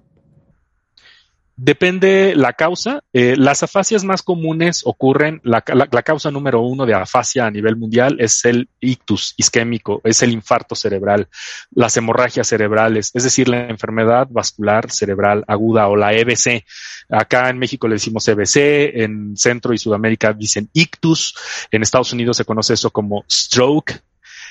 Depende 1.60 2.36
la 2.36 2.54
causa. 2.54 3.04
Eh, 3.14 3.34
las 3.36 3.64
afasias 3.64 4.04
más 4.04 4.22
comunes 4.22 4.84
ocurren, 4.86 5.42
la, 5.44 5.64
la, 5.74 5.88
la, 5.92 6.04
causa 6.04 6.30
número 6.30 6.62
uno 6.62 6.86
de 6.86 6.94
afasia 6.94 7.48
a 7.48 7.52
nivel 7.52 7.76
mundial 7.76 8.18
es 8.20 8.46
el 8.46 8.70
ictus 8.80 9.34
isquémico, 9.38 10.00
es 10.04 10.22
el 10.22 10.34
infarto 10.34 10.76
cerebral, 10.76 11.30
las 11.72 11.98
hemorragias 11.98 12.48
cerebrales, 12.48 13.10
es 13.16 13.24
decir, 13.24 13.50
la 13.50 13.70
enfermedad 13.70 14.28
vascular 14.30 14.92
cerebral 14.92 15.44
aguda 15.48 15.88
o 15.88 15.96
la 15.96 16.14
EBC. 16.14 16.64
Acá 17.10 17.50
en 17.50 17.58
México 17.58 17.88
le 17.88 17.96
decimos 17.96 18.28
EBC, 18.28 19.02
en 19.02 19.36
Centro 19.36 19.74
y 19.74 19.80
Sudamérica 19.80 20.34
dicen 20.34 20.70
ictus, 20.74 21.36
en 21.72 21.82
Estados 21.82 22.14
Unidos 22.14 22.38
se 22.38 22.46
conoce 22.46 22.76
eso 22.76 22.92
como 22.92 23.26
stroke. 23.28 24.00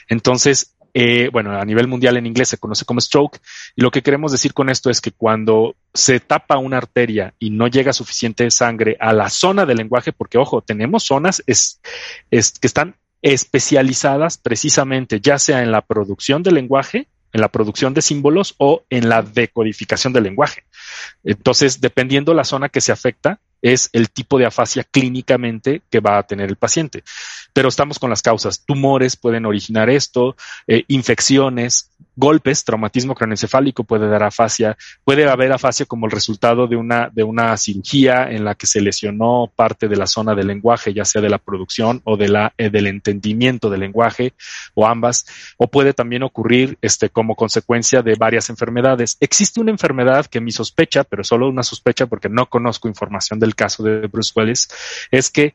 Entonces, 0.09 0.75
eh, 0.99 1.29
bueno, 1.31 1.51
a 1.51 1.63
nivel 1.67 1.89
mundial 1.89 2.17
en 2.17 2.25
inglés 2.25 2.49
se 2.49 2.57
conoce 2.57 2.87
como 2.87 3.03
stroke. 3.03 3.39
Y 3.75 3.83
lo 3.83 3.91
que 3.91 4.01
queremos 4.01 4.33
decir 4.33 4.55
con 4.55 4.71
esto 4.71 4.89
es 4.89 5.03
que 5.03 5.13
cuando 5.13 5.77
se 5.93 6.21
tapa 6.21 6.57
una 6.57 6.79
arteria 6.79 7.35
y 7.39 7.51
no 7.51 7.69
llega 7.69 7.93
suficiente 7.93 8.51
sangre 8.51 8.97
a 8.99 9.13
la 9.13 9.29
zona 9.29 9.67
del 9.67 9.77
lenguaje, 9.77 10.15
porque 10.15 10.39
ojo, 10.39 10.63
tenemos 10.63 11.05
zonas 11.05 11.43
que 11.47 11.57
están 12.31 12.95
especializadas 13.21 14.39
precisamente 14.39 15.21
ya 15.21 15.39
sea 15.39 15.63
en 15.63 15.71
la 15.71 15.83
producción 15.83 16.43
del 16.43 16.55
lenguaje, 16.55 17.09
en 17.35 17.43
la 17.43 17.49
producción 17.49 17.93
de 17.93 18.01
símbolos 18.01 18.55
o 18.57 18.85
en 18.89 19.11
la 19.11 19.21
decodificación 19.21 20.15
del 20.15 20.25
lenguaje. 20.25 20.65
Entonces, 21.25 21.83
dependiendo 21.83 22.33
la 22.33 22.45
zona 22.45 22.71
que 22.71 22.81
se 22.81 22.93
afecta, 22.93 23.39
es 23.63 23.91
el 23.93 24.11
tipo 24.11 24.39
de 24.39 24.47
afasia 24.47 24.85
clínicamente 24.85 25.83
que 25.91 26.01
va 26.01 26.19
a 26.19 26.23
tener 26.23 26.49
el 26.49 26.57
paciente. 26.57 27.03
Pero 27.53 27.69
estamos 27.69 27.99
con 27.99 28.11
las 28.11 28.23
causas. 28.23 28.65
Tumores 28.65 29.17
pueden 29.17 29.47
originar 29.47 29.91
esto, 29.91 30.37
eh, 30.67 30.85
infecciones, 30.89 31.91
golpes, 32.17 32.65
traumatismo 32.65 33.15
craneoencefálico 33.15 33.85
puede 33.85 34.09
dar 34.09 34.23
afasia, 34.23 34.77
puede 35.05 35.29
haber 35.29 35.53
afasia 35.53 35.85
como 35.85 36.07
el 36.07 36.13
resultado 36.13 36.67
de 36.67 36.77
una, 36.77 37.11
de 37.13 37.23
una 37.23 37.57
cirugía 37.59 38.31
en 38.31 38.45
la 38.45 38.55
que 38.55 38.67
se 38.67 38.81
lesionó 38.81 39.53
parte 39.55 39.87
de 39.87 39.97
la 39.97 40.07
zona 40.07 40.35
del 40.35 40.47
lenguaje, 40.47 40.95
ya 40.95 41.05
sea 41.05 41.21
de 41.21 41.29
la 41.29 41.39
producción 41.39 42.01
o 42.05 42.17
de 42.17 42.29
la, 42.29 42.55
eh, 42.57 42.71
del 42.71 42.87
entendimiento 42.87 43.69
del 43.69 43.81
lenguaje 43.81 44.33
o 44.75 44.87
ambas, 44.87 45.27
o 45.59 45.69
puede 45.69 45.93
también 45.93 46.23
ocurrir 46.23 46.79
este, 46.81 47.11
como 47.11 47.37
consecuencia 47.37 48.03
de 48.03 48.15
varias 48.15 48.49
enfermedades. 48.49 49.19
Existe 49.21 49.61
una 49.61 49.71
enfermedad 49.71 50.27
que 50.27 50.41
mi 50.41 50.53
sospecha, 50.53 51.05
pero 51.05 51.23
solo 51.23 51.49
una 51.49 51.63
sospecha 51.63 52.07
porque 52.07 52.31
no 52.31 52.47
conozco 52.47 52.89
información 52.89 53.39
del 53.47 53.55
caso 53.55 53.83
de 53.83 54.07
Bruce 54.09 54.33
Willis, 54.35 54.69
es 55.11 55.31
que 55.31 55.55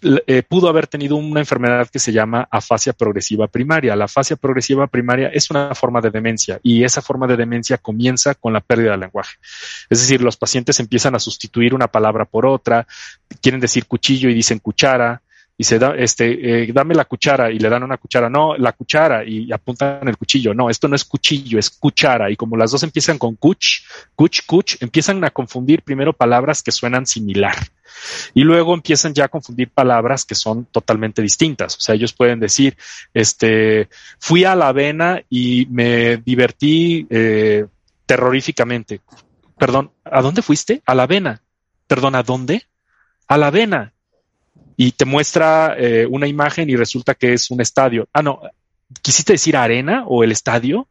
eh, 0.00 0.44
pudo 0.44 0.68
haber 0.68 0.86
tenido 0.86 1.16
una 1.16 1.40
enfermedad 1.40 1.88
que 1.88 1.98
se 1.98 2.12
llama 2.12 2.46
afasia 2.52 2.92
progresiva 2.92 3.48
primaria. 3.48 3.96
La 3.96 4.04
afasia 4.04 4.36
progresiva 4.36 4.86
primaria 4.86 5.28
es 5.28 5.50
una 5.50 5.74
forma 5.74 6.00
de 6.00 6.10
demencia 6.10 6.60
y 6.62 6.84
esa 6.84 7.02
forma 7.02 7.26
de 7.26 7.36
demencia 7.36 7.78
comienza 7.78 8.36
con 8.36 8.52
la 8.52 8.60
pérdida 8.60 8.92
del 8.92 9.00
lenguaje. 9.00 9.38
Es 9.90 10.00
decir, 10.00 10.22
los 10.22 10.36
pacientes 10.36 10.78
empiezan 10.78 11.16
a 11.16 11.18
sustituir 11.18 11.74
una 11.74 11.88
palabra 11.88 12.26
por 12.26 12.46
otra, 12.46 12.86
quieren 13.42 13.60
decir 13.60 13.86
cuchillo 13.86 14.28
y 14.28 14.34
dicen 14.34 14.60
cuchara, 14.60 15.22
y 15.60 15.64
se 15.64 15.80
da, 15.80 15.96
este, 15.96 16.62
eh, 16.62 16.72
dame 16.72 16.94
la 16.94 17.04
cuchara 17.04 17.50
y 17.50 17.58
le 17.58 17.68
dan 17.68 17.82
una 17.82 17.96
cuchara, 17.96 18.30
no, 18.30 18.56
la 18.56 18.72
cuchara 18.72 19.24
y 19.24 19.52
apuntan 19.52 20.06
el 20.06 20.16
cuchillo, 20.16 20.54
no, 20.54 20.70
esto 20.70 20.86
no 20.86 20.94
es 20.94 21.04
cuchillo, 21.04 21.58
es 21.58 21.68
cuchara 21.68 22.30
y 22.30 22.36
como 22.36 22.56
las 22.56 22.70
dos 22.70 22.84
empiezan 22.84 23.18
con 23.18 23.34
cuch, 23.34 23.82
cuch, 24.14 24.46
cuch, 24.46 24.76
empiezan 24.80 25.24
a 25.24 25.30
confundir 25.30 25.82
primero 25.82 26.12
palabras 26.12 26.62
que 26.62 26.70
suenan 26.70 27.06
similar 27.06 27.56
y 28.34 28.42
luego 28.42 28.72
empiezan 28.72 29.14
ya 29.14 29.24
a 29.24 29.28
confundir 29.28 29.70
palabras 29.70 30.24
que 30.24 30.36
son 30.36 30.66
totalmente 30.66 31.22
distintas, 31.22 31.76
o 31.76 31.80
sea, 31.80 31.96
ellos 31.96 32.12
pueden 32.12 32.38
decir, 32.38 32.76
este, 33.12 33.88
fui 34.20 34.44
a 34.44 34.54
la 34.54 34.68
avena 34.68 35.20
y 35.28 35.66
me 35.70 36.18
divertí 36.18 37.04
eh, 37.10 37.66
terroríficamente, 38.06 39.00
perdón, 39.58 39.90
¿a 40.04 40.22
dónde 40.22 40.42
fuiste? 40.42 40.82
A 40.86 40.94
la 40.94 41.02
avena, 41.02 41.42
perdón, 41.88 42.14
¿a 42.14 42.22
dónde? 42.22 42.62
A 43.26 43.36
la 43.36 43.48
avena 43.48 43.92
y 44.80 44.92
te 44.92 45.04
muestra 45.04 45.74
eh, 45.76 46.06
una 46.08 46.28
imagen 46.28 46.70
y 46.70 46.76
resulta 46.76 47.16
que 47.16 47.32
es 47.32 47.50
un 47.50 47.60
estadio. 47.60 48.08
Ah, 48.12 48.22
no, 48.22 48.40
quisiste 49.02 49.32
decir 49.32 49.56
arena 49.56 50.04
o 50.06 50.22
el 50.22 50.30
estadio. 50.30 50.86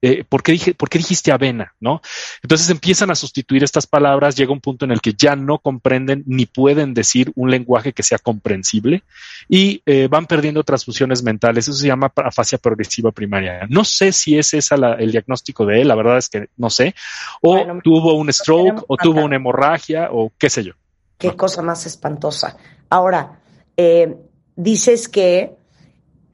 Eh, 0.00 0.24
¿por, 0.26 0.42
qué 0.42 0.52
dije, 0.52 0.72
¿Por 0.74 0.88
qué 0.88 0.96
dijiste 0.98 1.32
avena? 1.32 1.74
¿No? 1.78 2.00
Entonces 2.42 2.70
empiezan 2.70 3.10
a 3.10 3.14
sustituir 3.14 3.62
estas 3.62 3.86
palabras, 3.86 4.36
llega 4.36 4.52
un 4.52 4.60
punto 4.62 4.86
en 4.86 4.90
el 4.90 5.02
que 5.02 5.12
ya 5.12 5.36
no 5.36 5.58
comprenden 5.58 6.22
ni 6.26 6.46
pueden 6.46 6.94
decir 6.94 7.30
un 7.34 7.50
lenguaje 7.50 7.92
que 7.92 8.02
sea 8.02 8.18
comprensible 8.18 9.02
y 9.50 9.82
eh, 9.84 10.08
van 10.10 10.24
perdiendo 10.24 10.60
otras 10.60 10.86
funciones 10.86 11.22
mentales. 11.22 11.68
Eso 11.68 11.76
se 11.76 11.88
llama 11.88 12.10
afasia 12.16 12.56
progresiva 12.56 13.12
primaria. 13.12 13.66
No 13.68 13.84
sé 13.84 14.12
si 14.12 14.38
es 14.38 14.54
esa 14.54 14.78
la, 14.78 14.94
el 14.94 15.12
diagnóstico 15.12 15.66
de 15.66 15.82
él, 15.82 15.88
la 15.88 15.94
verdad 15.94 16.16
es 16.16 16.30
que 16.30 16.48
no 16.56 16.70
sé. 16.70 16.94
O 17.42 17.52
bueno, 17.52 17.80
tuvo 17.84 18.14
un 18.14 18.32
stroke, 18.32 18.82
o 18.88 18.96
tuvo 18.96 19.22
una 19.22 19.36
hemorragia, 19.36 20.08
o 20.10 20.32
qué 20.38 20.48
sé 20.48 20.64
yo. 20.64 20.72
Qué 21.18 21.36
cosa 21.36 21.60
más 21.60 21.84
espantosa. 21.84 22.56
Ahora, 22.88 23.40
eh, 23.76 24.16
dices 24.56 25.08
que 25.08 25.56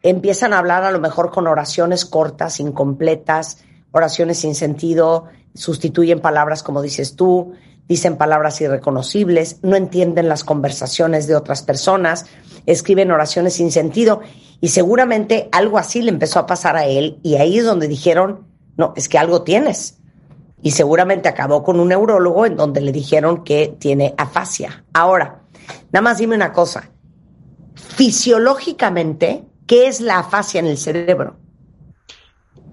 empiezan 0.02 0.52
a 0.52 0.58
hablar 0.58 0.84
a 0.84 0.90
lo 0.90 1.00
mejor 1.00 1.30
con 1.30 1.46
oraciones 1.46 2.04
cortas, 2.04 2.60
incompletas, 2.60 3.58
oraciones 3.92 4.38
sin 4.38 4.54
sentido, 4.54 5.26
sustituyen 5.54 6.20
palabras 6.20 6.62
como 6.62 6.82
dices 6.82 7.14
tú, 7.14 7.52
dicen 7.88 8.16
palabras 8.16 8.60
irreconocibles, 8.60 9.58
no 9.62 9.76
entienden 9.76 10.28
las 10.28 10.44
conversaciones 10.44 11.26
de 11.26 11.36
otras 11.36 11.62
personas, 11.62 12.26
escriben 12.66 13.10
oraciones 13.10 13.54
sin 13.54 13.70
sentido 13.70 14.20
y 14.60 14.68
seguramente 14.68 15.48
algo 15.52 15.78
así 15.78 16.02
le 16.02 16.10
empezó 16.10 16.38
a 16.38 16.46
pasar 16.46 16.76
a 16.76 16.86
él 16.86 17.18
y 17.22 17.36
ahí 17.36 17.58
es 17.58 17.64
donde 17.64 17.88
dijeron, 17.88 18.46
no, 18.76 18.94
es 18.96 19.08
que 19.08 19.18
algo 19.18 19.42
tienes. 19.42 19.98
Y 20.64 20.70
seguramente 20.70 21.28
acabó 21.28 21.64
con 21.64 21.80
un 21.80 21.88
neurólogo 21.88 22.46
en 22.46 22.56
donde 22.56 22.80
le 22.80 22.92
dijeron 22.92 23.42
que 23.42 23.74
tiene 23.78 24.14
afasia. 24.16 24.84
Ahora, 24.92 25.41
nada 25.92 26.02
más 26.02 26.18
dime 26.18 26.36
una 26.36 26.52
cosa, 26.52 26.90
fisiológicamente, 27.74 29.44
¿qué 29.66 29.86
es 29.86 30.00
la 30.00 30.18
afasia 30.18 30.60
en 30.60 30.66
el 30.66 30.78
cerebro? 30.78 31.36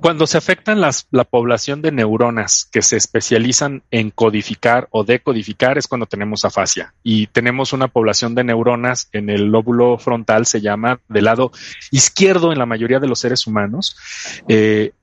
Cuando 0.02 0.28
se 0.28 0.38
afectan 0.38 0.80
las, 0.80 1.08
la 1.12 1.26
población 1.26 1.82
de 1.82 1.92
neuronas 1.92 2.70
que 2.72 2.82
se 2.82 2.96
especializan 2.96 3.84
en 3.92 4.12
codificar 4.12 4.88
o 4.92 5.04
decodificar 5.04 5.78
es 5.78 5.88
cuando 5.88 6.06
tenemos 6.06 6.46
afasia. 6.46 6.94
Y 7.04 7.28
tenemos 7.28 7.74
una 7.74 7.90
población 7.90 8.34
de 8.34 8.46
neuronas 8.46 9.10
en 9.12 9.30
el 9.30 9.48
lóbulo 9.48 9.98
frontal, 9.98 10.46
se 10.46 10.62
llama 10.62 11.02
del 11.10 11.26
lado 11.26 11.52
izquierdo 11.92 12.54
en 12.54 12.60
la 12.60 12.66
mayoría 12.66 13.02
de 13.02 13.08
los 13.08 13.20
seres 13.20 13.46
humanos. 13.46 13.98
Eh, 14.48 14.94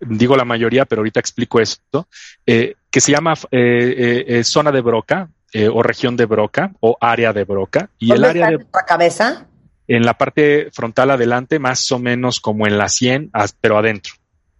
digo 0.00 0.36
la 0.36 0.44
mayoría, 0.44 0.86
pero 0.86 1.00
ahorita 1.00 1.20
explico 1.20 1.60
esto, 1.60 2.08
eh, 2.44 2.74
que 2.90 3.00
se 3.00 3.12
llama 3.12 3.34
eh, 3.52 4.42
zona 4.44 4.72
de 4.72 4.80
Broca 4.80 5.28
o 5.72 5.82
región 5.82 6.16
de 6.16 6.26
Broca 6.26 6.72
o 6.80 6.96
área 7.00 7.32
de 7.32 7.44
Broca. 7.44 7.90
Y 7.98 8.12
el 8.12 8.24
área 8.24 8.50
de 8.50 8.58
la 8.58 8.84
cabeza. 8.86 9.46
En 9.88 10.04
la 10.04 10.16
parte 10.16 10.70
frontal 10.72 11.10
adelante, 11.10 11.58
más 11.58 11.90
o 11.92 11.98
menos 11.98 12.40
como 12.40 12.66
en 12.66 12.78
la 12.78 12.88
100, 12.88 13.30
pero 13.60 13.78
adentro. 13.78 14.14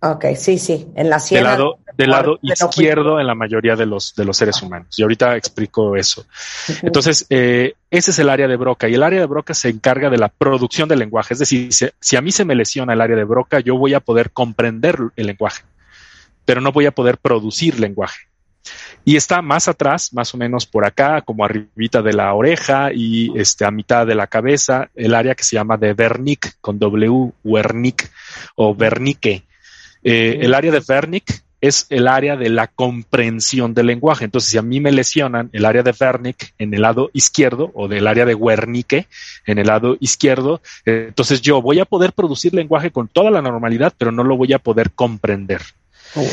Ok, 0.05 0.25
sí, 0.37 0.59
sí, 0.59 0.89
en 0.97 1.09
la 1.09 1.21
sien. 1.21 1.39
Del 1.39 1.45
lado, 1.45 1.79
del 1.97 2.11
lado 2.11 2.39
izquierdo 2.43 3.21
en 3.21 3.27
la 3.27 3.37
mayoría 3.37 3.77
de 3.77 3.87
los, 3.87 4.17
de 4.17 4.25
los 4.25 4.37
seres 4.37 4.61
humanos. 4.61 4.99
Y 4.99 5.03
ahorita 5.03 5.37
explico 5.37 5.95
eso. 5.95 6.27
Entonces, 6.83 7.25
eh, 7.31 7.75
ese 7.89 8.11
es 8.11 8.19
el 8.19 8.29
área 8.29 8.49
de 8.49 8.57
Broca 8.57 8.89
y 8.89 8.95
el 8.95 9.03
área 9.05 9.21
de 9.21 9.27
Broca 9.27 9.55
se 9.55 9.69
encarga 9.69 10.11
de 10.11 10.19
la 10.19 10.29
producción 10.29 10.89
del 10.89 10.99
lenguaje. 10.99 11.35
Es 11.35 11.39
decir, 11.39 11.71
si, 11.73 12.17
a 12.17 12.21
mí 12.21 12.33
se 12.33 12.45
me 12.45 12.57
lesiona 12.57 12.95
el 12.95 13.01
área 13.01 13.17
de 13.17 13.23
Broca, 13.23 13.61
yo 13.61 13.77
voy 13.77 13.95
a 13.95 14.01
poder 14.01 14.33
comprender 14.33 14.99
el 15.15 15.27
lenguaje, 15.27 15.63
pero 16.45 16.61
no 16.61 16.73
voy 16.73 16.87
a 16.87 16.93
poder 16.93 17.19
producir 17.19 17.79
lenguaje. 17.79 18.23
Y 19.04 19.16
está 19.16 19.42
más 19.42 19.69
atrás, 19.69 20.12
más 20.12 20.35
o 20.35 20.38
menos 20.38 20.66
por 20.66 20.85
acá, 20.85 21.23
como 21.23 21.45
arribita 21.45 22.02
de 22.02 22.12
la 22.12 22.33
oreja 22.35 22.90
y 22.92 23.33
este, 23.38 23.64
a 23.64 23.71
mitad 23.71 24.07
de 24.07 24.14
la 24.14 24.26
cabeza, 24.26 24.90
el 24.95 25.14
área 25.14 25.35
que 25.35 25.45
se 25.45 25.57
llama 25.57 25.76
de 25.76 25.92
Wernicke, 25.92 26.52
con 26.61 26.78
W, 26.78 27.33
Wernicke 27.45 28.09
o 28.54 28.71
Wernicke 28.71 29.45
eh, 30.02 30.38
el 30.40 30.54
área 30.54 30.73
de 30.73 30.83
Wernicke 30.87 31.42
es 31.61 31.87
el 31.90 32.09
área 32.09 32.37
de 32.37 32.50
la 32.50 32.66
comprensión 32.66 33.73
del 33.73 33.87
lenguaje. 33.87 34.25
Entonces, 34.25 34.50
si 34.50 34.59
a 34.59 34.62
mí 34.62 34.81
me 34.81 34.90
lesionan 34.90 35.49
el 35.52 35.64
área 35.64 35.85
de 35.85 35.95
Wernicke 35.99 36.54
en 36.59 36.75
el 36.75 36.83
lado 36.83 37.11
izquierdo 37.12 37.71
o 37.75 37.87
del 37.87 38.09
área 38.09 38.25
de 38.25 38.35
Wernicke 38.35 39.07
en 39.47 39.59
el 39.59 39.69
lado 39.69 39.97
izquierdo, 40.00 40.61
eh, 40.85 41.07
entonces 41.09 41.40
yo 41.40 41.62
voy 41.62 41.78
a 41.78 41.85
poder 41.85 42.12
producir 42.12 42.52
lenguaje 42.52 42.90
con 42.90 43.07
toda 43.07 43.31
la 43.31 43.42
normalidad, 43.42 43.95
pero 43.97 44.11
no 44.11 44.25
lo 44.25 44.37
voy 44.37 44.52
a 44.52 44.59
poder 44.59 44.90
comprender. 44.90 45.62
Oh. 46.16 46.26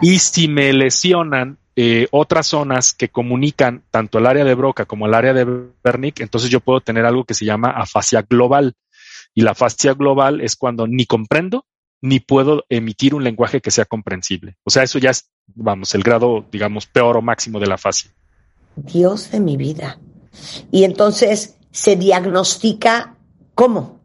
Y 0.00 0.20
si 0.20 0.46
me 0.46 0.72
lesionan 0.72 1.58
eh, 1.80 2.08
otras 2.10 2.48
zonas 2.48 2.92
que 2.92 3.08
comunican 3.08 3.84
tanto 3.92 4.18
el 4.18 4.26
área 4.26 4.42
de 4.42 4.56
Broca 4.56 4.84
como 4.84 5.06
el 5.06 5.14
área 5.14 5.32
de 5.32 5.46
Wernicke, 5.84 6.24
entonces 6.24 6.50
yo 6.50 6.58
puedo 6.58 6.80
tener 6.80 7.06
algo 7.06 7.22
que 7.22 7.34
se 7.34 7.44
llama 7.44 7.70
afasia 7.70 8.22
global. 8.28 8.74
Y 9.32 9.42
la 9.42 9.52
afasia 9.52 9.94
global 9.94 10.40
es 10.40 10.56
cuando 10.56 10.88
ni 10.88 11.06
comprendo 11.06 11.66
ni 12.00 12.18
puedo 12.18 12.64
emitir 12.68 13.14
un 13.14 13.22
lenguaje 13.22 13.60
que 13.60 13.70
sea 13.70 13.84
comprensible. 13.84 14.56
O 14.64 14.70
sea, 14.70 14.82
eso 14.82 14.98
ya 14.98 15.10
es, 15.10 15.30
vamos, 15.54 15.94
el 15.94 16.02
grado, 16.02 16.44
digamos, 16.50 16.86
peor 16.86 17.16
o 17.16 17.22
máximo 17.22 17.60
de 17.60 17.68
la 17.68 17.78
fase. 17.78 18.10
Dios 18.74 19.30
de 19.30 19.38
mi 19.38 19.56
vida. 19.56 20.00
Y 20.72 20.82
entonces 20.82 21.58
se 21.70 21.94
diagnostica 21.94 23.14
cómo? 23.54 23.97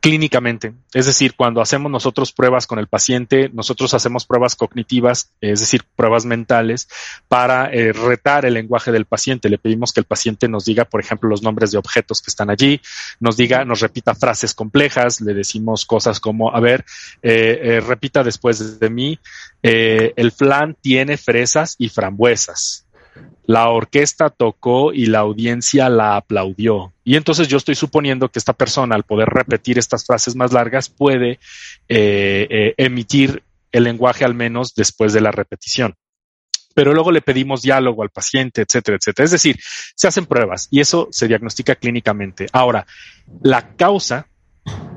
Clínicamente. 0.00 0.72
Es 0.92 1.06
decir, 1.06 1.34
cuando 1.34 1.60
hacemos 1.60 1.90
nosotros 1.90 2.32
pruebas 2.32 2.66
con 2.66 2.78
el 2.78 2.86
paciente, 2.86 3.50
nosotros 3.52 3.94
hacemos 3.94 4.26
pruebas 4.26 4.54
cognitivas, 4.56 5.32
es 5.40 5.60
decir, 5.60 5.84
pruebas 5.96 6.24
mentales, 6.24 6.88
para 7.28 7.70
eh, 7.72 7.92
retar 7.92 8.44
el 8.44 8.54
lenguaje 8.54 8.92
del 8.92 9.06
paciente. 9.06 9.48
Le 9.48 9.58
pedimos 9.58 9.92
que 9.92 10.00
el 10.00 10.06
paciente 10.06 10.48
nos 10.48 10.64
diga, 10.64 10.84
por 10.84 11.00
ejemplo, 11.00 11.28
los 11.28 11.42
nombres 11.42 11.70
de 11.70 11.78
objetos 11.78 12.20
que 12.20 12.30
están 12.30 12.50
allí, 12.50 12.80
nos 13.20 13.36
diga, 13.36 13.64
nos 13.64 13.80
repita 13.80 14.14
frases 14.14 14.54
complejas, 14.54 15.20
le 15.20 15.34
decimos 15.34 15.86
cosas 15.86 16.20
como, 16.20 16.54
a 16.54 16.60
ver, 16.60 16.84
eh, 17.22 17.60
eh, 17.62 17.80
repita 17.80 18.22
después 18.22 18.78
de 18.80 18.90
mí, 18.90 19.18
el 19.62 20.32
flan 20.32 20.74
tiene 20.80 21.18
fresas 21.18 21.76
y 21.78 21.90
frambuesas 21.90 22.86
la 23.44 23.68
orquesta 23.68 24.30
tocó 24.30 24.92
y 24.92 25.06
la 25.06 25.20
audiencia 25.20 25.88
la 25.88 26.16
aplaudió. 26.16 26.92
Y 27.04 27.16
entonces 27.16 27.48
yo 27.48 27.56
estoy 27.56 27.74
suponiendo 27.74 28.28
que 28.28 28.38
esta 28.38 28.52
persona, 28.52 28.94
al 28.94 29.02
poder 29.02 29.28
repetir 29.28 29.78
estas 29.78 30.06
frases 30.06 30.36
más 30.36 30.52
largas, 30.52 30.88
puede 30.88 31.40
eh, 31.88 32.46
eh, 32.48 32.74
emitir 32.76 33.42
el 33.72 33.84
lenguaje 33.84 34.24
al 34.24 34.34
menos 34.34 34.74
después 34.74 35.12
de 35.12 35.20
la 35.20 35.32
repetición. 35.32 35.94
Pero 36.74 36.94
luego 36.94 37.10
le 37.10 37.22
pedimos 37.22 37.62
diálogo 37.62 38.02
al 38.02 38.10
paciente, 38.10 38.62
etcétera, 38.62 38.96
etcétera. 38.96 39.24
Es 39.24 39.32
decir, 39.32 39.58
se 39.96 40.06
hacen 40.06 40.26
pruebas 40.26 40.68
y 40.70 40.80
eso 40.80 41.08
se 41.10 41.26
diagnostica 41.26 41.74
clínicamente. 41.74 42.46
Ahora, 42.52 42.86
la 43.42 43.74
causa 43.74 44.29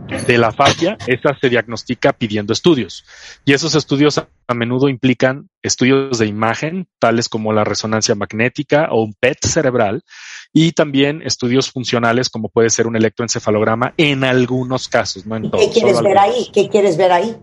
de 0.08 0.38
la 0.38 0.52
fascia, 0.52 0.98
esa 1.08 1.38
se 1.39 1.50
diagnostica 1.50 2.13
pidiendo 2.13 2.54
estudios. 2.54 3.06
Y 3.46 3.54
esos 3.54 3.76
estudios 3.76 4.18
a 4.18 4.54
menudo 4.54 4.89
implican 4.89 5.50
estudios 5.62 6.20
de 6.20 6.28
imagen, 6.28 6.88
tales 7.00 7.30
como 7.30 7.54
la 7.54 7.63
resonancia 7.63 8.16
magnética 8.16 8.89
o 8.92 9.02
un 9.02 9.13
PET 9.13 9.46
cerebral, 9.46 10.04
y 10.52 10.74
también 10.74 11.22
estudios 11.24 11.72
funcionales, 11.72 12.30
como 12.30 12.50
puede 12.50 12.70
ser 12.70 12.88
un 12.88 12.96
electroencefalograma 12.96 13.94
en 13.98 14.24
algunos 14.24 14.88
casos, 14.88 15.26
no 15.26 15.36
en 15.36 15.50
todos. 15.50 15.66
¿Qué 15.66 15.72
quieres 15.72 16.02
ver 16.02 16.18
ahí? 16.18 16.50
¿Qué 16.54 16.70
quieres 16.70 16.98
ver 16.98 17.12
ahí? 17.12 17.38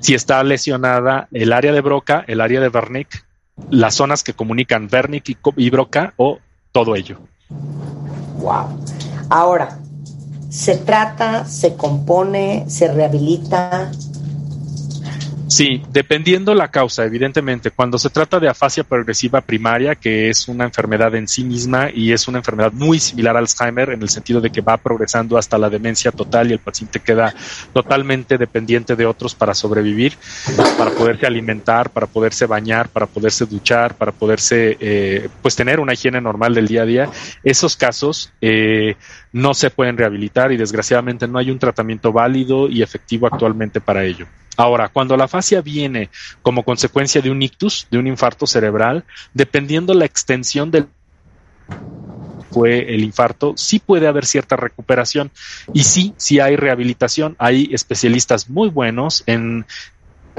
Si 0.00 0.14
está 0.14 0.42
lesionada 0.44 1.28
el 1.32 1.52
área 1.52 1.72
de 1.72 1.80
Broca, 1.80 2.24
el 2.28 2.40
área 2.40 2.60
de 2.60 2.68
Wernicke, 2.68 3.22
las 3.70 3.94
zonas 3.94 4.22
que 4.22 4.34
comunican 4.34 4.88
Wernicke 4.92 5.36
y 5.56 5.70
Broca 5.70 6.12
o 6.16 6.38
todo 6.72 6.94
ello. 6.94 7.18
Wow. 8.38 8.84
Ahora, 9.30 9.80
se 10.48 10.76
trata, 10.76 11.44
se 11.44 11.74
compone, 11.74 12.64
se 12.68 12.88
rehabilita, 12.88 13.90
Sí, 15.48 15.80
dependiendo 15.90 16.54
la 16.54 16.68
causa, 16.72 17.04
evidentemente. 17.04 17.70
Cuando 17.70 17.98
se 17.98 18.10
trata 18.10 18.40
de 18.40 18.48
afasia 18.48 18.82
progresiva 18.82 19.40
primaria, 19.40 19.94
que 19.94 20.28
es 20.28 20.48
una 20.48 20.64
enfermedad 20.64 21.14
en 21.14 21.28
sí 21.28 21.44
misma 21.44 21.88
y 21.92 22.12
es 22.12 22.26
una 22.26 22.38
enfermedad 22.38 22.72
muy 22.72 22.98
similar 22.98 23.36
a 23.36 23.38
Alzheimer 23.38 23.90
en 23.90 24.02
el 24.02 24.08
sentido 24.08 24.40
de 24.40 24.50
que 24.50 24.60
va 24.60 24.76
progresando 24.76 25.38
hasta 25.38 25.56
la 25.56 25.70
demencia 25.70 26.10
total 26.10 26.50
y 26.50 26.54
el 26.54 26.58
paciente 26.58 26.98
queda 26.98 27.32
totalmente 27.72 28.38
dependiente 28.38 28.96
de 28.96 29.06
otros 29.06 29.36
para 29.36 29.54
sobrevivir, 29.54 30.14
para 30.76 30.90
poderse 30.90 31.26
alimentar, 31.26 31.90
para 31.90 32.08
poderse 32.08 32.46
bañar, 32.46 32.88
para 32.88 33.06
poderse 33.06 33.46
duchar, 33.46 33.94
para 33.94 34.10
poderse, 34.10 34.76
eh, 34.80 35.28
pues 35.42 35.54
tener 35.54 35.78
una 35.78 35.92
higiene 35.92 36.20
normal 36.20 36.54
del 36.54 36.66
día 36.66 36.82
a 36.82 36.86
día. 36.86 37.10
Esos 37.44 37.76
casos 37.76 38.32
eh, 38.40 38.96
no 39.32 39.54
se 39.54 39.70
pueden 39.70 39.96
rehabilitar 39.96 40.50
y 40.50 40.56
desgraciadamente 40.56 41.28
no 41.28 41.38
hay 41.38 41.52
un 41.52 41.58
tratamiento 41.60 42.12
válido 42.12 42.68
y 42.68 42.82
efectivo 42.82 43.28
actualmente 43.28 43.80
para 43.80 44.04
ello. 44.04 44.26
Ahora, 44.56 44.88
cuando 44.88 45.16
la 45.16 45.28
fascia 45.28 45.60
viene 45.60 46.10
como 46.42 46.62
consecuencia 46.62 47.20
de 47.20 47.30
un 47.30 47.42
ictus, 47.42 47.86
de 47.90 47.98
un 47.98 48.06
infarto 48.06 48.46
cerebral, 48.46 49.04
dependiendo 49.34 49.92
la 49.94 50.04
extensión 50.04 50.70
del 50.70 50.88
fue 52.50 52.94
el 52.94 53.04
infarto, 53.04 53.52
sí 53.56 53.78
puede 53.80 54.06
haber 54.06 54.24
cierta 54.24 54.56
recuperación 54.56 55.30
y 55.74 55.82
sí, 55.82 56.14
sí 56.16 56.40
hay 56.40 56.56
rehabilitación. 56.56 57.36
Hay 57.38 57.68
especialistas 57.72 58.48
muy 58.48 58.70
buenos 58.70 59.24
en 59.26 59.66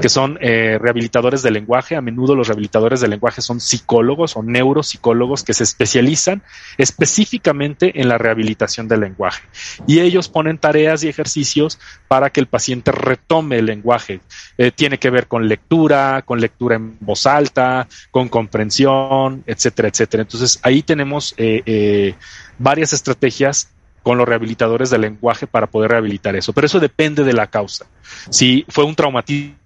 que 0.00 0.08
son 0.08 0.38
eh, 0.40 0.78
rehabilitadores 0.80 1.42
del 1.42 1.54
lenguaje. 1.54 1.96
A 1.96 2.00
menudo 2.00 2.34
los 2.34 2.48
rehabilitadores 2.48 3.00
del 3.00 3.10
lenguaje 3.10 3.42
son 3.42 3.60
psicólogos 3.60 4.36
o 4.36 4.42
neuropsicólogos 4.42 5.42
que 5.42 5.54
se 5.54 5.64
especializan 5.64 6.42
específicamente 6.76 8.00
en 8.00 8.08
la 8.08 8.18
rehabilitación 8.18 8.88
del 8.88 9.00
lenguaje. 9.00 9.42
Y 9.86 10.00
ellos 10.00 10.28
ponen 10.28 10.58
tareas 10.58 11.02
y 11.02 11.08
ejercicios 11.08 11.78
para 12.06 12.30
que 12.30 12.40
el 12.40 12.46
paciente 12.46 12.92
retome 12.92 13.58
el 13.58 13.66
lenguaje. 13.66 14.20
Eh, 14.56 14.70
tiene 14.70 14.98
que 14.98 15.10
ver 15.10 15.26
con 15.26 15.48
lectura, 15.48 16.22
con 16.22 16.40
lectura 16.40 16.76
en 16.76 16.96
voz 17.00 17.26
alta, 17.26 17.88
con 18.10 18.28
comprensión, 18.28 19.42
etcétera, 19.46 19.88
etcétera. 19.88 20.22
Entonces 20.22 20.60
ahí 20.62 20.82
tenemos 20.82 21.34
eh, 21.36 22.14
varias 22.58 22.92
estrategias 22.92 23.70
con 24.02 24.16
los 24.16 24.28
rehabilitadores 24.28 24.90
del 24.90 25.02
lenguaje 25.02 25.46
para 25.46 25.66
poder 25.66 25.90
rehabilitar 25.90 26.36
eso. 26.36 26.52
Pero 26.52 26.66
eso 26.66 26.80
depende 26.80 27.24
de 27.24 27.32
la 27.32 27.48
causa. 27.48 27.86
Si 28.30 28.64
fue 28.68 28.84
un 28.84 28.94
traumatismo 28.94 29.56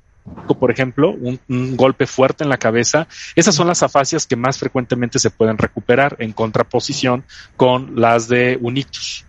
por 0.58 0.70
ejemplo, 0.70 1.10
un, 1.10 1.76
golpe 1.76 2.06
fuerte 2.06 2.44
en 2.44 2.50
la 2.50 2.58
cabeza, 2.58 3.08
esas 3.34 3.54
son 3.54 3.66
las 3.66 3.82
afasias 3.82 4.26
que 4.26 4.36
más 4.36 4.58
frecuentemente 4.58 5.18
se 5.18 5.30
pueden 5.30 5.58
recuperar 5.58 6.16
en 6.18 6.32
contraposición 6.32 7.24
con 7.56 8.00
las 8.00 8.28
de 8.28 8.58
un 8.60 8.76
ictus. 8.76 9.24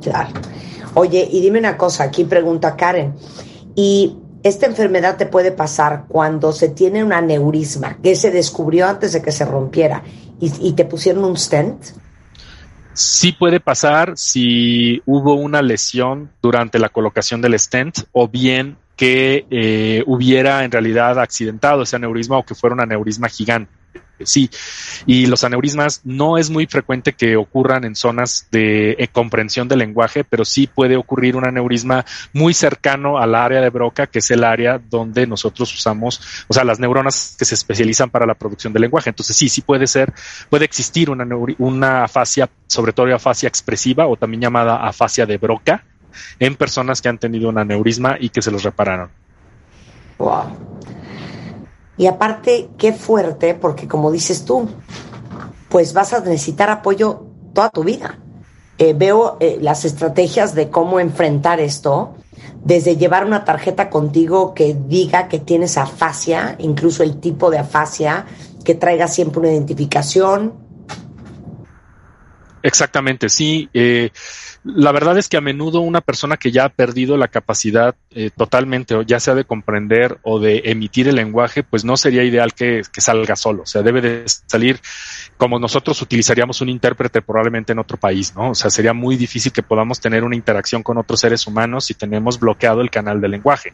Claro. 0.00 0.30
Oye, 0.94 1.28
y 1.30 1.40
dime 1.40 1.58
una 1.58 1.76
cosa, 1.76 2.04
aquí 2.04 2.24
pregunta 2.24 2.76
Karen, 2.76 3.14
¿y 3.74 4.16
esta 4.42 4.66
enfermedad 4.66 5.16
te 5.16 5.26
puede 5.26 5.52
pasar 5.52 6.04
cuando 6.08 6.52
se 6.52 6.68
tiene 6.68 7.04
un 7.04 7.12
aneurisma 7.12 7.98
que 8.02 8.16
se 8.16 8.30
descubrió 8.30 8.88
antes 8.88 9.12
de 9.12 9.22
que 9.22 9.32
se 9.32 9.44
rompiera 9.44 10.02
y, 10.42 10.72
te 10.72 10.86
pusieron 10.86 11.24
un 11.24 11.36
stent. 11.36 11.84
Sí 12.94 13.32
puede 13.32 13.60
pasar 13.60 14.14
si 14.16 15.02
hubo 15.04 15.34
una 15.34 15.60
lesión 15.60 16.30
durante 16.40 16.78
la 16.78 16.88
colocación 16.88 17.42
del 17.42 17.58
stent 17.58 17.98
o 18.12 18.26
bien 18.26 18.78
que 19.00 19.46
eh, 19.50 20.04
hubiera 20.06 20.62
en 20.62 20.70
realidad 20.70 21.18
accidentado 21.18 21.84
ese 21.84 21.96
aneurisma 21.96 22.36
o 22.36 22.44
que 22.44 22.54
fuera 22.54 22.74
un 22.74 22.82
aneurisma 22.82 23.30
gigante 23.30 23.72
sí. 24.26 24.50
Y 25.06 25.24
los 25.24 25.42
aneurismas 25.42 26.02
no 26.04 26.36
es 26.36 26.50
muy 26.50 26.66
frecuente 26.66 27.14
que 27.14 27.34
ocurran 27.36 27.84
en 27.84 27.94
zonas 27.94 28.46
de 28.50 28.92
eh, 28.98 29.08
comprensión 29.08 29.68
del 29.68 29.78
lenguaje, 29.78 30.22
pero 30.22 30.44
sí 30.44 30.66
puede 30.66 30.98
ocurrir 30.98 31.34
un 31.34 31.46
aneurisma 31.46 32.04
muy 32.34 32.54
cercano 32.54 33.16
al 33.16 33.34
área 33.34 33.62
de 33.62 33.70
Broca, 33.70 34.06
que 34.06 34.18
es 34.18 34.30
el 34.30 34.44
área 34.44 34.78
donde 34.78 35.26
nosotros 35.26 35.72
usamos, 35.74 36.44
o 36.46 36.52
sea, 36.52 36.64
las 36.64 36.78
neuronas 36.78 37.36
que 37.38 37.46
se 37.46 37.54
especializan 37.54 38.10
para 38.10 38.26
la 38.26 38.34
producción 38.34 38.74
del 38.74 38.82
lenguaje. 38.82 39.08
Entonces 39.08 39.34
sí, 39.34 39.48
sí 39.48 39.62
puede 39.62 39.86
ser, 39.86 40.12
puede 40.50 40.66
existir 40.66 41.08
una, 41.08 41.26
una 41.58 42.04
afasia, 42.04 42.50
sobre 42.66 42.92
todo 42.92 43.14
afasia 43.14 43.48
expresiva 43.48 44.06
o 44.06 44.16
también 44.16 44.42
llamada 44.42 44.86
afasia 44.86 45.24
de 45.24 45.38
Broca, 45.38 45.84
en 46.38 46.56
personas 46.56 47.00
que 47.00 47.08
han 47.08 47.18
tenido 47.18 47.48
un 47.48 47.58
aneurisma 47.58 48.16
y 48.18 48.30
que 48.30 48.42
se 48.42 48.50
los 48.50 48.62
repararon. 48.62 49.10
Wow. 50.18 50.44
Y 51.96 52.06
aparte, 52.06 52.70
qué 52.78 52.92
fuerte, 52.92 53.54
porque 53.54 53.86
como 53.86 54.10
dices 54.10 54.44
tú, 54.44 54.70
pues 55.68 55.92
vas 55.92 56.12
a 56.12 56.20
necesitar 56.20 56.70
apoyo 56.70 57.26
toda 57.54 57.70
tu 57.70 57.84
vida. 57.84 58.18
Eh, 58.78 58.94
veo 58.94 59.36
eh, 59.40 59.58
las 59.60 59.84
estrategias 59.84 60.54
de 60.54 60.70
cómo 60.70 61.00
enfrentar 61.00 61.60
esto, 61.60 62.14
desde 62.64 62.96
llevar 62.96 63.26
una 63.26 63.44
tarjeta 63.44 63.90
contigo 63.90 64.54
que 64.54 64.74
diga 64.74 65.28
que 65.28 65.38
tienes 65.38 65.76
afasia, 65.76 66.56
incluso 66.58 67.02
el 67.02 67.20
tipo 67.20 67.50
de 67.50 67.58
afasia, 67.58 68.24
que 68.64 68.74
traiga 68.74 69.06
siempre 69.06 69.40
una 69.40 69.50
identificación. 69.50 70.54
Exactamente, 72.62 73.28
sí. 73.28 73.68
Eh, 73.74 74.10
la 74.62 74.92
verdad 74.92 75.16
es 75.16 75.28
que 75.28 75.38
a 75.38 75.40
menudo 75.40 75.80
una 75.80 76.02
persona 76.02 76.36
que 76.36 76.50
ya 76.50 76.64
ha 76.64 76.68
perdido 76.68 77.16
la 77.16 77.28
capacidad 77.28 77.94
eh, 78.10 78.30
totalmente, 78.36 78.94
o 78.94 79.02
ya 79.02 79.18
sea 79.18 79.34
de 79.34 79.44
comprender 79.44 80.18
o 80.22 80.38
de 80.38 80.62
emitir 80.66 81.08
el 81.08 81.16
lenguaje, 81.16 81.62
pues 81.62 81.84
no 81.84 81.96
sería 81.96 82.24
ideal 82.24 82.52
que, 82.52 82.82
salga 82.98 83.36
solo. 83.36 83.62
O 83.62 83.66
sea, 83.66 83.80
debe 83.82 84.02
de 84.02 84.24
salir 84.26 84.78
como 85.38 85.58
nosotros 85.58 86.02
utilizaríamos 86.02 86.60
un 86.60 86.68
intérprete 86.68 87.22
probablemente 87.22 87.72
en 87.72 87.78
otro 87.78 87.96
país, 87.96 88.34
¿no? 88.36 88.50
O 88.50 88.54
sea, 88.54 88.68
sería 88.68 88.92
muy 88.92 89.16
difícil 89.16 89.52
que 89.52 89.62
podamos 89.62 89.98
tener 90.00 90.24
una 90.24 90.36
interacción 90.36 90.82
con 90.82 90.98
otros 90.98 91.20
seres 91.20 91.46
humanos 91.46 91.86
si 91.86 91.94
tenemos 91.94 92.38
bloqueado 92.38 92.82
el 92.82 92.90
canal 92.90 93.22
de 93.22 93.28
lenguaje. 93.28 93.72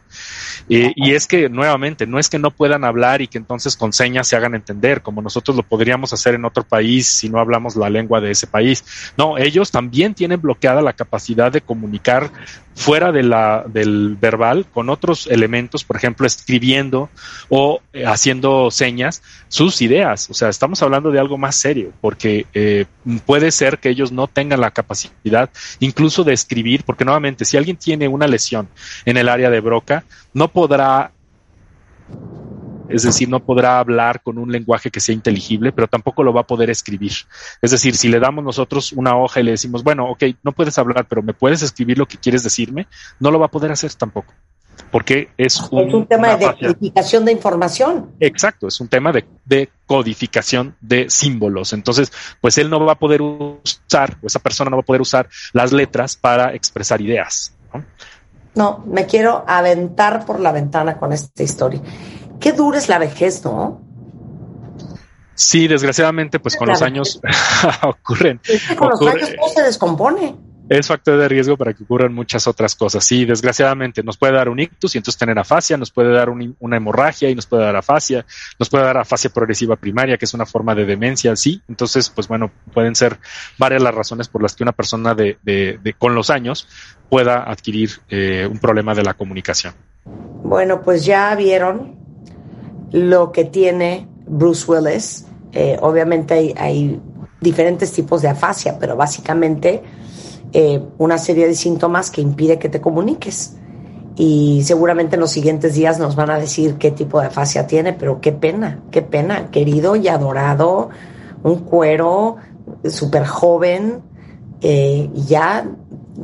Eh, 0.69 0.93
y 0.95 1.13
es 1.13 1.27
que, 1.27 1.49
nuevamente, 1.49 2.07
no 2.07 2.19
es 2.19 2.29
que 2.29 2.39
no 2.39 2.51
puedan 2.51 2.85
hablar 2.85 3.21
y 3.21 3.27
que 3.27 3.37
entonces 3.37 3.75
con 3.75 3.91
señas 3.91 4.29
se 4.29 4.37
hagan 4.37 4.55
entender, 4.55 5.01
como 5.01 5.21
nosotros 5.21 5.57
lo 5.57 5.63
podríamos 5.63 6.13
hacer 6.13 6.35
en 6.35 6.45
otro 6.45 6.63
país 6.63 7.07
si 7.07 7.27
no 7.27 7.39
hablamos 7.39 7.75
la 7.75 7.89
lengua 7.89 8.21
de 8.21 8.31
ese 8.31 8.47
país. 8.47 8.85
No, 9.17 9.37
ellos 9.37 9.71
también 9.71 10.13
tienen 10.13 10.39
la 10.81 10.93
capacidad 10.93 11.51
de 11.51 11.61
comunicar 11.61 12.31
fuera 12.75 13.11
de 13.11 13.23
la, 13.23 13.65
del 13.67 14.15
verbal 14.19 14.65
con 14.71 14.89
otros 14.89 15.27
elementos, 15.27 15.83
por 15.83 15.95
ejemplo, 15.95 16.27
escribiendo 16.27 17.09
o 17.49 17.81
eh, 17.91 18.05
haciendo 18.05 18.69
señas 18.69 19.23
sus 19.47 19.81
ideas. 19.81 20.29
O 20.29 20.33
sea, 20.33 20.49
estamos 20.49 20.81
hablando 20.83 21.11
de 21.11 21.19
algo 21.19 21.37
más 21.37 21.55
serio, 21.55 21.91
porque 22.01 22.45
eh, 22.53 22.85
puede 23.25 23.51
ser 23.51 23.79
que 23.79 23.89
ellos 23.89 24.11
no 24.11 24.27
tengan 24.27 24.61
la 24.61 24.71
capacidad 24.71 25.49
incluso 25.79 26.23
de 26.23 26.33
escribir, 26.33 26.83
porque 26.83 27.05
nuevamente, 27.05 27.45
si 27.45 27.57
alguien 27.57 27.77
tiene 27.77 28.07
una 28.07 28.27
lesión 28.27 28.67
en 29.05 29.17
el 29.17 29.27
área 29.27 29.49
de 29.49 29.59
Broca, 29.59 30.03
no 30.33 30.47
podrá 30.49 31.11
es 32.89 33.03
decir, 33.03 33.29
no 33.29 33.43
podrá 33.43 33.79
hablar 33.79 34.21
con 34.21 34.37
un 34.37 34.51
lenguaje 34.51 34.89
que 34.89 34.99
sea 34.99 35.13
inteligible, 35.13 35.71
pero 35.71 35.87
tampoco 35.87 36.23
lo 36.23 36.33
va 36.33 36.41
a 36.41 36.47
poder 36.47 36.69
escribir. 36.69 37.11
Es 37.61 37.71
decir, 37.71 37.95
si 37.95 38.07
le 38.07 38.19
damos 38.19 38.43
nosotros 38.43 38.91
una 38.93 39.15
hoja 39.17 39.39
y 39.39 39.43
le 39.43 39.51
decimos, 39.51 39.83
bueno, 39.83 40.09
ok, 40.09 40.23
no 40.43 40.51
puedes 40.51 40.77
hablar, 40.77 41.05
pero 41.07 41.21
me 41.21 41.33
puedes 41.33 41.61
escribir 41.61 41.97
lo 41.97 42.05
que 42.05 42.17
quieres 42.17 42.43
decirme, 42.43 42.87
no 43.19 43.31
lo 43.31 43.39
va 43.39 43.47
a 43.47 43.51
poder 43.51 43.71
hacer 43.71 43.93
tampoco. 43.93 44.33
Porque 44.91 45.29
es 45.37 45.59
un, 45.59 45.87
es 45.87 45.93
un 45.93 46.05
tema 46.05 46.35
de 46.37 46.45
codificación 46.45 47.25
de 47.25 47.31
información. 47.31 48.11
Exacto, 48.19 48.67
es 48.67 48.79
un 48.79 48.87
tema 48.87 49.11
de, 49.11 49.69
codificación 49.85 50.75
de 50.81 51.09
símbolos. 51.09 51.73
Entonces, 51.73 52.11
pues 52.39 52.57
él 52.57 52.69
no 52.69 52.83
va 52.85 52.93
a 52.93 52.99
poder 52.99 53.21
usar, 53.21 54.17
o 54.21 54.27
esa 54.27 54.39
persona 54.39 54.69
no 54.69 54.77
va 54.77 54.81
a 54.81 54.85
poder 54.85 55.01
usar 55.01 55.27
las 55.53 55.71
letras 55.71 56.15
para 56.15 56.53
expresar 56.53 57.01
ideas. 57.01 57.53
no 58.55 58.83
me 58.85 59.05
quiero 59.05 59.43
aventar 59.47 60.25
por 60.25 60.39
la 60.39 60.51
ventana 60.51 60.97
con 60.97 61.11
esta 61.11 61.43
historia. 61.43 61.81
Qué 62.39 62.53
dura 62.53 62.77
es 62.77 62.89
la 62.89 62.99
vejez, 62.99 63.43
¿no? 63.43 63.81
Sí, 65.37 65.67
desgraciadamente, 65.67 66.39
pues 66.39 66.55
con 66.57 66.67
los 66.67 66.81
años 66.81 67.21
ocurren. 67.83 68.41
con 68.77 68.89
los 68.89 69.01
años 69.01 69.35
todo 69.35 69.49
se 69.53 69.63
descompone. 69.63 70.35
Es 70.69 70.87
factor 70.87 71.17
de 71.17 71.29
riesgo 71.29 71.55
para 71.55 71.73
que 71.73 71.83
ocurran 71.83 72.13
muchas 72.13 72.45
otras 72.45 72.75
cosas. 72.75 73.05
Sí, 73.05 73.23
desgraciadamente 73.23 74.03
nos 74.03 74.17
puede 74.17 74.33
dar 74.33 74.49
un 74.49 74.59
ictus 74.59 74.95
y 74.95 74.97
entonces 74.97 75.17
tener 75.17 75.39
afasia, 75.39 75.77
nos 75.77 75.91
puede 75.91 76.11
dar 76.11 76.29
una 76.29 76.75
hemorragia 76.75 77.29
y 77.29 77.35
nos 77.35 77.45
puede 77.45 77.63
dar 77.63 77.77
afasia, 77.77 78.25
nos 78.59 78.69
puede 78.69 78.83
dar 78.83 78.97
afasia 78.97 79.29
progresiva 79.29 79.77
primaria, 79.77 80.17
que 80.17 80.25
es 80.25 80.33
una 80.33 80.45
forma 80.45 80.75
de 80.75 80.85
demencia, 80.85 81.33
sí. 81.37 81.61
Entonces, 81.69 82.09
pues 82.09 82.27
bueno, 82.27 82.51
pueden 82.73 82.95
ser 82.95 83.17
varias 83.57 83.81
las 83.81 83.95
razones 83.95 84.27
por 84.27 84.41
las 84.43 84.55
que 84.55 84.63
una 84.63 84.73
persona 84.73 85.15
de, 85.15 85.37
de, 85.41 85.95
con 85.97 86.15
los 86.15 86.29
años 86.29 86.67
pueda 87.09 87.49
adquirir 87.49 87.91
eh, 88.09 88.45
un 88.51 88.59
problema 88.59 88.93
de 88.93 89.03
la 89.03 89.13
comunicación. 89.13 89.73
Bueno, 90.03 90.81
pues 90.81 91.05
ya 91.05 91.33
vieron 91.35 91.96
lo 92.91 93.31
que 93.31 93.45
tiene 93.45 94.07
Bruce 94.25 94.69
Willis. 94.69 95.25
Eh, 95.53 95.77
obviamente 95.81 96.53
hay, 96.57 97.01
diferentes 97.39 97.91
tipos 97.91 98.23
de 98.23 98.29
afasia, 98.29 98.77
pero 98.79 98.95
básicamente 98.95 99.83
eh, 100.53 100.81
una 100.97 101.19
serie 101.19 101.45
de 101.45 101.53
síntomas 101.53 102.09
que 102.09 102.21
impide 102.21 102.57
que 102.57 102.67
te 102.67 102.81
comuniques. 102.81 103.55
Y 104.15 104.63
seguramente 104.63 105.15
en 105.15 105.19
los 105.19 105.29
siguientes 105.29 105.75
días 105.75 105.99
nos 105.99 106.15
van 106.15 106.31
a 106.31 106.39
decir 106.39 106.75
qué 106.79 106.89
tipo 106.89 107.19
de 107.19 107.27
afasia 107.27 107.67
tiene, 107.67 107.93
pero 107.93 108.19
qué 108.21 108.31
pena, 108.31 108.81
qué 108.89 109.03
pena, 109.03 109.51
querido 109.51 109.95
y 109.95 110.07
adorado, 110.07 110.89
un 111.43 111.59
cuero 111.59 112.37
súper 112.83 113.27
joven, 113.27 114.01
eh, 114.61 115.07
ya 115.13 115.69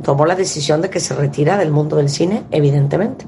tomó 0.02 0.26
la 0.26 0.34
decisión 0.34 0.82
de 0.82 0.90
que 0.90 0.98
se 0.98 1.14
retira 1.14 1.56
del 1.56 1.70
mundo 1.70 1.94
del 1.96 2.08
cine, 2.08 2.42
evidentemente. 2.50 3.26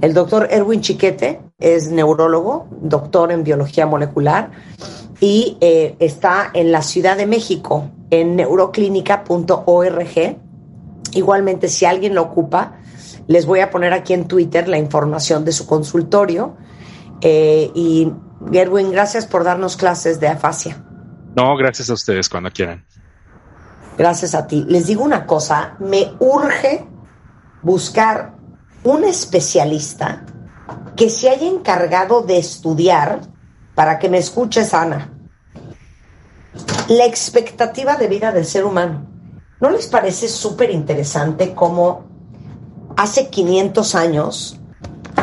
El 0.00 0.14
doctor 0.14 0.48
Erwin 0.50 0.80
Chiquete 0.80 1.40
es 1.58 1.90
neurólogo, 1.90 2.68
doctor 2.70 3.32
en 3.32 3.42
biología 3.42 3.84
molecular 3.84 4.52
y 5.20 5.58
eh, 5.60 5.96
está 5.98 6.50
en 6.54 6.70
la 6.70 6.82
Ciudad 6.82 7.16
de 7.16 7.26
México 7.26 7.90
en 8.10 8.36
neuroclínica.org. 8.36 10.38
Igualmente, 11.12 11.68
si 11.68 11.84
alguien 11.84 12.14
lo 12.14 12.22
ocupa, 12.22 12.78
les 13.26 13.44
voy 13.44 13.58
a 13.60 13.70
poner 13.70 13.92
aquí 13.92 14.12
en 14.12 14.28
Twitter 14.28 14.68
la 14.68 14.78
información 14.78 15.44
de 15.44 15.50
su 15.50 15.66
consultorio. 15.66 16.56
Eh, 17.20 17.72
y 17.74 18.12
Erwin, 18.52 18.92
gracias 18.92 19.26
por 19.26 19.42
darnos 19.42 19.76
clases 19.76 20.20
de 20.20 20.28
afasia. 20.28 20.84
No, 21.34 21.56
gracias 21.56 21.90
a 21.90 21.94
ustedes 21.94 22.28
cuando 22.28 22.52
quieran. 22.52 22.86
Gracias 23.96 24.36
a 24.36 24.46
ti. 24.46 24.64
Les 24.68 24.86
digo 24.86 25.02
una 25.02 25.26
cosa, 25.26 25.74
me 25.80 26.12
urge 26.20 26.86
buscar 27.62 28.36
un 28.84 29.02
especialista 29.02 30.24
que 30.96 31.10
se 31.10 31.30
haya 31.30 31.46
encargado 31.46 32.22
de 32.22 32.38
estudiar, 32.38 33.20
para 33.74 33.98
que 33.98 34.08
me 34.08 34.18
escuches, 34.18 34.74
Ana, 34.74 35.12
la 36.88 37.04
expectativa 37.06 37.96
de 37.96 38.08
vida 38.08 38.32
del 38.32 38.44
ser 38.44 38.64
humano. 38.64 39.06
¿No 39.60 39.70
les 39.70 39.86
parece 39.86 40.28
súper 40.28 40.70
interesante 40.70 41.54
cómo 41.54 42.04
hace 42.96 43.28
500 43.28 43.94
años 43.94 44.60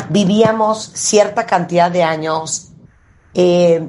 vivíamos 0.09 0.91
cierta 0.93 1.45
cantidad 1.45 1.91
de 1.91 2.03
años? 2.03 2.71
Eh, 3.33 3.87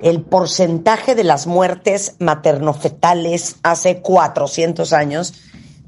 el 0.00 0.22
porcentaje 0.22 1.14
de 1.14 1.24
las 1.24 1.46
muertes 1.46 2.16
maternofetales 2.18 3.56
hace 3.62 4.00
400 4.02 4.92
años 4.92 5.34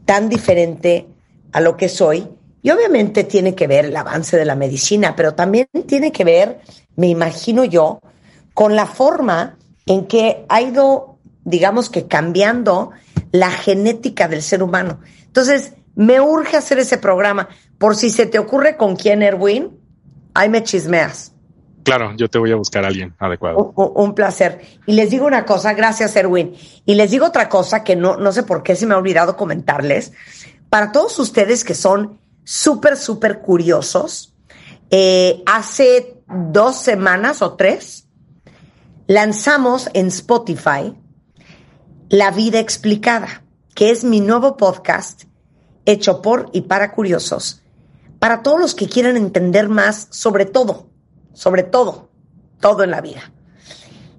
tan 0.07 0.29
diferente 0.29 1.09
a 1.53 1.61
lo 1.61 1.77
que 1.77 1.87
es 1.87 2.01
hoy 2.01 2.29
y 2.63 2.71
obviamente 2.71 3.25
tiene 3.25 3.55
que 3.55 3.67
ver 3.67 3.87
el 3.87 3.97
avance 3.97 4.37
de 4.37 4.45
la 4.45 4.55
medicina, 4.55 5.15
pero 5.17 5.35
también 5.35 5.69
tiene 5.87 6.13
que 6.13 6.25
ver, 6.25 6.61
me 6.97 7.09
imagino 7.09 7.65
yo, 7.65 8.01
con 8.55 8.77
la 8.77 8.87
forma 8.87 9.57
en 9.87 10.07
que 10.07 10.45
ha 10.49 10.61
ido, 10.61 11.19
digamos 11.45 11.89
que 11.89 12.07
cambiando 12.07 12.91
la 13.33 13.51
genética 13.51 14.29
del 14.29 14.43
ser 14.43 14.63
humano. 14.63 15.01
Entonces, 15.25 15.73
me 15.95 16.21
urge 16.21 16.57
hacer 16.57 16.79
ese 16.79 16.99
programa. 16.99 17.49
Por 17.79 17.97
si 17.97 18.11
se 18.11 18.27
te 18.27 18.39
ocurre 18.39 18.77
con 18.77 18.97
quién, 18.97 19.23
Erwin, 19.23 19.79
ahí 20.35 20.49
me 20.49 20.63
chismeas. 20.63 21.33
Claro, 21.83 22.13
yo 22.17 22.29
te 22.29 22.39
voy 22.39 22.53
a 22.53 22.57
buscar 22.57 22.85
a 22.85 22.89
alguien 22.89 23.15
adecuado. 23.19 23.73
Un, 23.75 24.15
placer. 24.15 24.61
Y 24.87 24.93
les 24.93 25.11
digo 25.11 25.27
una 25.27 25.47
cosa, 25.47 25.73
gracias, 25.73 26.15
Erwin. 26.15 26.55
Y 26.85 26.95
les 26.95 27.11
digo 27.11 27.27
otra 27.27 27.49
cosa 27.49 27.83
que 27.85 27.97
no, 27.97 28.17
no 28.17 28.33
sé 28.33 28.43
por 28.43 28.63
qué 28.63 28.77
se 28.77 28.87
me 28.87 28.95
ha 28.95 28.99
olvidado 28.99 29.37
comentarles. 29.37 30.13
Para 30.69 30.93
todos 30.93 31.19
ustedes 31.19 31.65
que 31.65 31.75
son 31.75 32.20
súper, 32.45 32.97
súper 32.97 33.41
curiosos. 33.41 34.35
Eh, 34.91 35.43
hace 35.47 36.23
dos 36.27 36.77
semanas 36.77 37.43
o 37.43 37.55
tres 37.55 38.09
lanzamos 39.07 39.89
en 39.95 40.09
Spotify 40.09 40.97
La 42.09 42.31
vida 42.31 42.59
explicada, 42.59 43.45
que 43.75 43.91
es 43.91 44.05
mi 44.05 44.21
nuevo 44.21 44.57
podcast 44.57 45.25
hecho 45.85 46.23
por 46.23 46.51
y 46.53 46.63
para 46.63 46.93
curiosos, 46.93 47.63
para 48.19 48.43
todos 48.43 48.61
los 48.61 48.75
que 48.75 48.89
quieran 48.89 49.17
entender 49.17 49.69
más 49.69 50.09
sobre 50.11 50.45
todo, 50.45 50.91
sobre 51.33 51.63
todo, 51.63 52.11
todo 52.61 52.83
en 52.85 52.91
la 52.91 53.01
vida. 53.01 53.33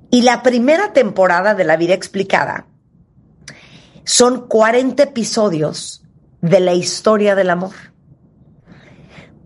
Y 0.10 0.24
la 0.24 0.44
primera 0.44 0.94
temporada 0.94 1.54
de 1.54 1.64
La 1.64 1.78
vida 1.78 1.94
explicada 1.94 2.68
son 4.04 4.48
40 4.48 5.04
episodios 5.04 6.04
de 6.42 6.60
la 6.60 6.74
historia 6.74 7.36
del 7.36 7.50
amor. 7.50 7.91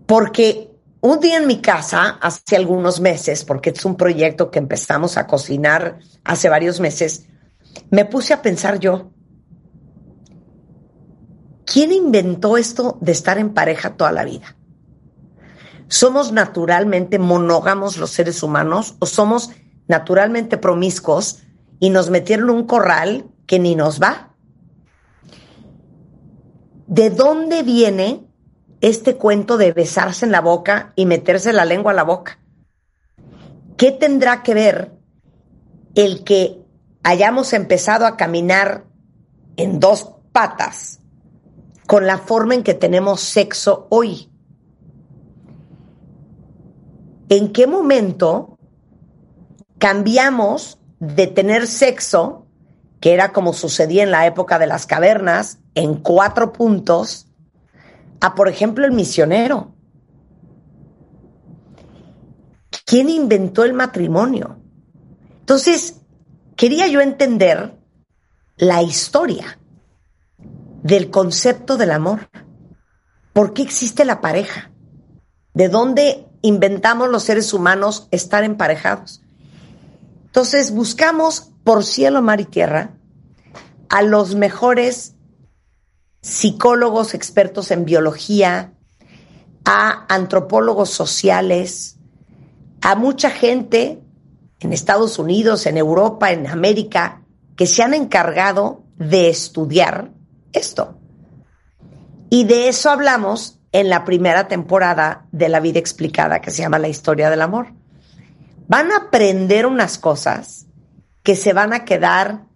Porque 0.06 0.70
un 1.00 1.20
día 1.20 1.36
en 1.36 1.46
mi 1.46 1.60
casa, 1.60 2.18
hace 2.20 2.56
algunos 2.56 3.00
meses, 3.00 3.44
porque 3.44 3.70
es 3.70 3.84
un 3.84 3.96
proyecto 3.96 4.50
que 4.50 4.58
empezamos 4.58 5.16
a 5.16 5.26
cocinar 5.26 5.98
hace 6.24 6.48
varios 6.48 6.80
meses, 6.80 7.26
me 7.90 8.04
puse 8.04 8.32
a 8.32 8.42
pensar 8.42 8.78
yo, 8.78 9.10
¿quién 11.64 11.92
inventó 11.92 12.56
esto 12.56 12.98
de 13.00 13.12
estar 13.12 13.38
en 13.38 13.52
pareja 13.52 13.96
toda 13.96 14.12
la 14.12 14.24
vida? 14.24 14.56
¿Somos 15.88 16.32
naturalmente 16.32 17.18
monógamos 17.18 17.96
los 17.96 18.10
seres 18.10 18.42
humanos 18.42 18.96
o 18.98 19.06
somos 19.06 19.50
naturalmente 19.86 20.56
promiscuos 20.56 21.42
y 21.78 21.90
nos 21.90 22.10
metieron 22.10 22.50
un 22.50 22.66
corral 22.66 23.26
que 23.46 23.58
ni 23.58 23.76
nos 23.76 24.02
va? 24.02 24.34
¿De 26.88 27.10
dónde 27.10 27.62
viene 27.62 28.25
este 28.80 29.16
cuento 29.16 29.56
de 29.56 29.72
besarse 29.72 30.24
en 30.24 30.32
la 30.32 30.40
boca 30.40 30.92
y 30.96 31.06
meterse 31.06 31.52
la 31.52 31.64
lengua 31.64 31.92
a 31.92 31.94
la 31.94 32.02
boca? 32.04 32.38
¿Qué 33.76 33.92
tendrá 33.92 34.42
que 34.42 34.54
ver 34.54 34.92
el 35.94 36.24
que 36.24 36.62
hayamos 37.02 37.52
empezado 37.52 38.06
a 38.06 38.16
caminar 38.16 38.84
en 39.56 39.80
dos 39.80 40.14
patas 40.32 41.00
con 41.86 42.06
la 42.06 42.18
forma 42.18 42.54
en 42.54 42.62
que 42.62 42.74
tenemos 42.74 43.20
sexo 43.20 43.86
hoy? 43.90 44.30
¿En 47.28 47.52
qué 47.52 47.66
momento 47.66 48.56
cambiamos 49.78 50.78
de 51.00 51.26
tener 51.26 51.66
sexo, 51.66 52.46
que 53.00 53.12
era 53.12 53.32
como 53.32 53.52
sucedía 53.52 54.02
en 54.02 54.10
la 54.10 54.26
época 54.26 54.58
de 54.58 54.66
las 54.66 54.86
cavernas, 54.86 55.58
en 55.74 55.96
cuatro 55.96 56.52
puntos, 56.52 57.28
a, 58.20 58.34
por 58.34 58.48
ejemplo, 58.48 58.84
el 58.84 58.92
misionero. 58.92 59.74
¿Quién 62.84 63.08
inventó 63.08 63.64
el 63.64 63.72
matrimonio? 63.72 64.58
Entonces, 65.40 66.00
quería 66.56 66.86
yo 66.86 67.00
entender 67.00 67.76
la 68.56 68.82
historia 68.82 69.58
del 70.82 71.10
concepto 71.10 71.76
del 71.76 71.90
amor. 71.90 72.28
¿Por 73.32 73.52
qué 73.52 73.62
existe 73.62 74.04
la 74.04 74.20
pareja? 74.20 74.70
¿De 75.52 75.68
dónde 75.68 76.26
inventamos 76.42 77.08
los 77.08 77.24
seres 77.24 77.52
humanos 77.52 78.08
estar 78.10 78.44
emparejados? 78.44 79.22
Entonces, 80.26 80.70
buscamos 80.70 81.52
por 81.64 81.84
cielo, 81.84 82.22
mar 82.22 82.40
y 82.40 82.44
tierra 82.44 82.92
a 83.88 84.02
los 84.02 84.34
mejores 84.34 85.15
psicólogos 86.26 87.14
expertos 87.14 87.70
en 87.70 87.84
biología, 87.84 88.72
a 89.64 90.12
antropólogos 90.12 90.90
sociales, 90.90 91.98
a 92.82 92.96
mucha 92.96 93.30
gente 93.30 94.02
en 94.58 94.72
Estados 94.72 95.20
Unidos, 95.20 95.66
en 95.66 95.76
Europa, 95.76 96.32
en 96.32 96.48
América, 96.48 97.22
que 97.54 97.66
se 97.66 97.84
han 97.84 97.94
encargado 97.94 98.82
de 98.96 99.28
estudiar 99.28 100.10
esto. 100.52 100.98
Y 102.28 102.42
de 102.44 102.68
eso 102.68 102.90
hablamos 102.90 103.60
en 103.70 103.88
la 103.88 104.04
primera 104.04 104.48
temporada 104.48 105.26
de 105.30 105.48
La 105.48 105.60
vida 105.60 105.78
explicada, 105.78 106.40
que 106.40 106.50
se 106.50 106.62
llama 106.62 106.80
La 106.80 106.88
historia 106.88 107.30
del 107.30 107.42
amor. 107.42 107.68
Van 108.66 108.90
a 108.90 108.96
aprender 108.96 109.64
unas 109.64 109.96
cosas 109.96 110.66
que 111.22 111.36
se 111.36 111.52
van 111.52 111.72
a 111.72 111.84
quedar 111.84 112.46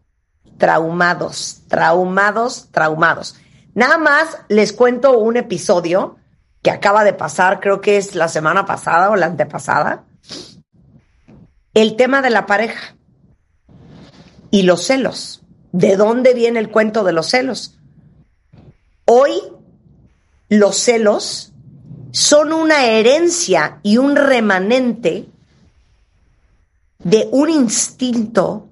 traumados, 0.59 1.63
traumados, 1.69 2.69
traumados. 2.73 3.37
Nada 3.75 3.99
más 3.99 4.39
les 4.49 4.73
cuento 4.73 5.19
un 5.19 5.37
episodio 5.37 6.17
que 6.63 6.71
acaba 6.71 7.05
de 7.05 7.13
pasar, 7.13 7.61
creo 7.61 7.81
que 7.81 7.97
es 7.97 8.15
la 8.15 8.29
semana 8.29 8.67
pasada 8.67 9.11
o 9.11 9.17
la 9.17 9.27
antepasada. 9.27 10.05
El 11.73 11.97
tema 11.97 12.21
de 12.21 12.31
la 12.31 12.47
pareja 12.47 12.97
y 14.51 14.63
los 14.63 14.85
celos. 14.85 15.43
¿De 15.73 15.97
dónde 15.97 16.35
viene 16.35 16.59
el 16.59 16.71
cuento 16.71 17.05
de 17.05 17.13
los 17.13 17.29
celos? 17.29 17.79
Hoy 19.05 19.41
los 20.49 20.77
celos 20.77 21.53
son 22.11 22.53
una 22.53 22.87
herencia 22.87 23.79
y 23.85 23.99
un 23.99 24.17
remanente 24.17 25.29
de 26.99 27.29
un 27.31 27.49
instinto 27.49 28.69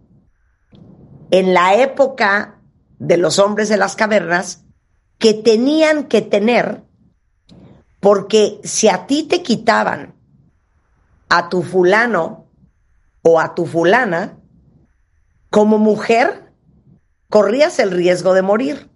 en 1.31 1.55
la 1.55 1.77
época 1.77 2.59
de 2.99 3.17
los 3.17 3.39
hombres 3.39 3.69
de 3.69 3.77
las 3.77 3.95
cavernas 3.95 4.65
que 5.19 5.35
tenían 5.35 6.05
que 6.05 6.23
tener, 6.23 6.83
porque 8.01 8.61
si 8.65 8.89
a 8.89 9.07
ti 9.07 9.25
te 9.25 9.43
quitaban 9.43 10.15
a 11.29 11.49
tu 11.49 11.63
fulano 11.63 12.47
o 13.23 13.41
a 13.41 13.55
tu 13.55 13.67
fulana, 13.67 14.39
como 15.51 15.79
mujer, 15.79 16.53
corrías 17.29 17.79
el 17.79 17.91
riesgo 17.91 18.35
de 18.35 18.43
morir. 18.43 18.91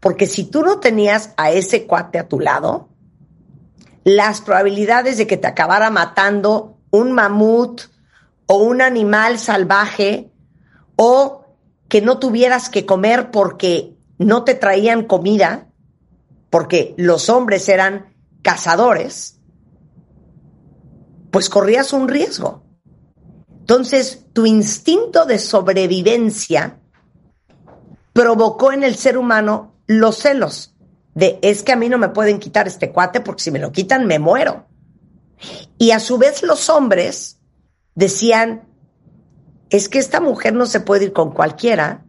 Porque 0.00 0.26
si 0.26 0.44
tú 0.44 0.62
no 0.62 0.80
tenías 0.80 1.32
a 1.36 1.52
ese 1.52 1.86
cuate 1.86 2.18
a 2.18 2.28
tu 2.28 2.40
lado, 2.40 2.88
las 4.04 4.40
probabilidades 4.40 5.16
de 5.16 5.26
que 5.26 5.36
te 5.36 5.46
acabara 5.46 5.90
matando 5.90 6.78
un 6.90 7.12
mamut 7.12 7.82
o 8.46 8.56
un 8.56 8.82
animal 8.82 9.38
salvaje 9.38 10.32
o 10.96 11.44
que 11.88 12.00
no 12.00 12.18
tuvieras 12.18 12.68
que 12.68 12.84
comer 12.84 13.30
porque 13.30 13.96
no 14.24 14.44
te 14.44 14.54
traían 14.54 15.04
comida 15.04 15.68
porque 16.50 16.94
los 16.98 17.28
hombres 17.28 17.68
eran 17.68 18.14
cazadores, 18.42 19.40
pues 21.30 21.48
corrías 21.48 21.92
un 21.92 22.08
riesgo. 22.08 22.64
Entonces, 23.60 24.26
tu 24.32 24.44
instinto 24.44 25.24
de 25.24 25.38
sobrevivencia 25.38 26.80
provocó 28.12 28.72
en 28.72 28.82
el 28.82 28.96
ser 28.96 29.16
humano 29.16 29.76
los 29.86 30.18
celos 30.18 30.72
de 31.14 31.38
es 31.42 31.62
que 31.62 31.72
a 31.72 31.76
mí 31.76 31.88
no 31.88 31.98
me 31.98 32.08
pueden 32.08 32.38
quitar 32.38 32.66
este 32.66 32.92
cuate 32.92 33.20
porque 33.20 33.42
si 33.42 33.50
me 33.50 33.58
lo 33.58 33.72
quitan 33.72 34.06
me 34.06 34.18
muero. 34.18 34.66
Y 35.78 35.90
a 35.90 36.00
su 36.00 36.18
vez 36.18 36.42
los 36.42 36.68
hombres 36.70 37.40
decían, 37.94 38.68
es 39.70 39.88
que 39.88 39.98
esta 39.98 40.20
mujer 40.20 40.54
no 40.54 40.66
se 40.66 40.80
puede 40.80 41.06
ir 41.06 41.12
con 41.12 41.32
cualquiera 41.32 42.04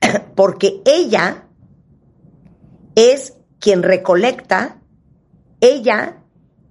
porque 0.34 0.82
ella 0.84 1.46
es 2.94 3.34
quien 3.58 3.82
recolecta, 3.82 4.78
ella 5.60 6.18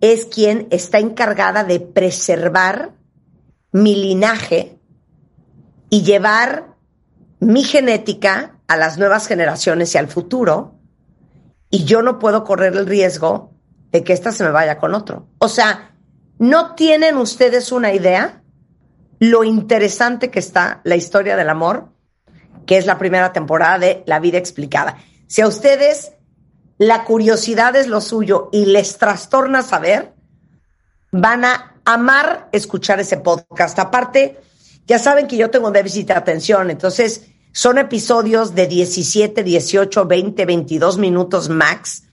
es 0.01 0.25
quien 0.25 0.67
está 0.71 0.99
encargada 0.99 1.63
de 1.63 1.79
preservar 1.79 2.93
mi 3.71 3.95
linaje 3.95 4.79
y 5.89 6.03
llevar 6.03 6.75
mi 7.39 7.63
genética 7.63 8.59
a 8.67 8.77
las 8.77 8.97
nuevas 8.97 9.27
generaciones 9.27 9.93
y 9.95 9.97
al 9.97 10.07
futuro, 10.07 10.75
y 11.69 11.85
yo 11.85 12.01
no 12.01 12.19
puedo 12.19 12.43
correr 12.43 12.75
el 12.75 12.85
riesgo 12.85 13.53
de 13.91 14.03
que 14.03 14.13
ésta 14.13 14.31
se 14.31 14.43
me 14.43 14.51
vaya 14.51 14.77
con 14.77 14.93
otro. 14.93 15.27
O 15.39 15.47
sea, 15.47 15.95
¿no 16.39 16.75
tienen 16.75 17.17
ustedes 17.17 17.71
una 17.71 17.93
idea 17.93 18.43
lo 19.19 19.43
interesante 19.43 20.29
que 20.29 20.39
está 20.39 20.81
la 20.83 20.95
historia 20.95 21.35
del 21.35 21.49
amor? 21.49 21.89
Que 22.67 22.77
es 22.77 22.85
la 22.85 22.99
primera 22.99 23.33
temporada 23.33 23.79
de 23.79 24.03
La 24.05 24.19
vida 24.19 24.37
explicada. 24.37 24.97
Si 25.25 25.41
a 25.41 25.47
ustedes 25.47 26.11
la 26.77 27.05
curiosidad 27.05 27.75
es 27.75 27.87
lo 27.87 28.01
suyo 28.01 28.49
y 28.51 28.65
les 28.65 28.97
trastorna 28.99 29.63
saber, 29.63 30.13
van 31.11 31.45
a 31.45 31.75
amar 31.85 32.49
escuchar 32.51 32.99
ese 32.99 33.17
podcast. 33.17 33.79
Aparte, 33.79 34.39
ya 34.85 34.99
saben 34.99 35.25
que 35.27 35.37
yo 35.37 35.49
tengo 35.49 35.71
déficit 35.71 36.09
de 36.09 36.13
atención, 36.13 36.69
entonces 36.69 37.27
son 37.51 37.79
episodios 37.79 38.53
de 38.53 38.67
17, 38.67 39.43
18, 39.43 40.05
20, 40.05 40.45
22 40.45 40.97
minutos 40.99 41.49
max, 41.49 42.03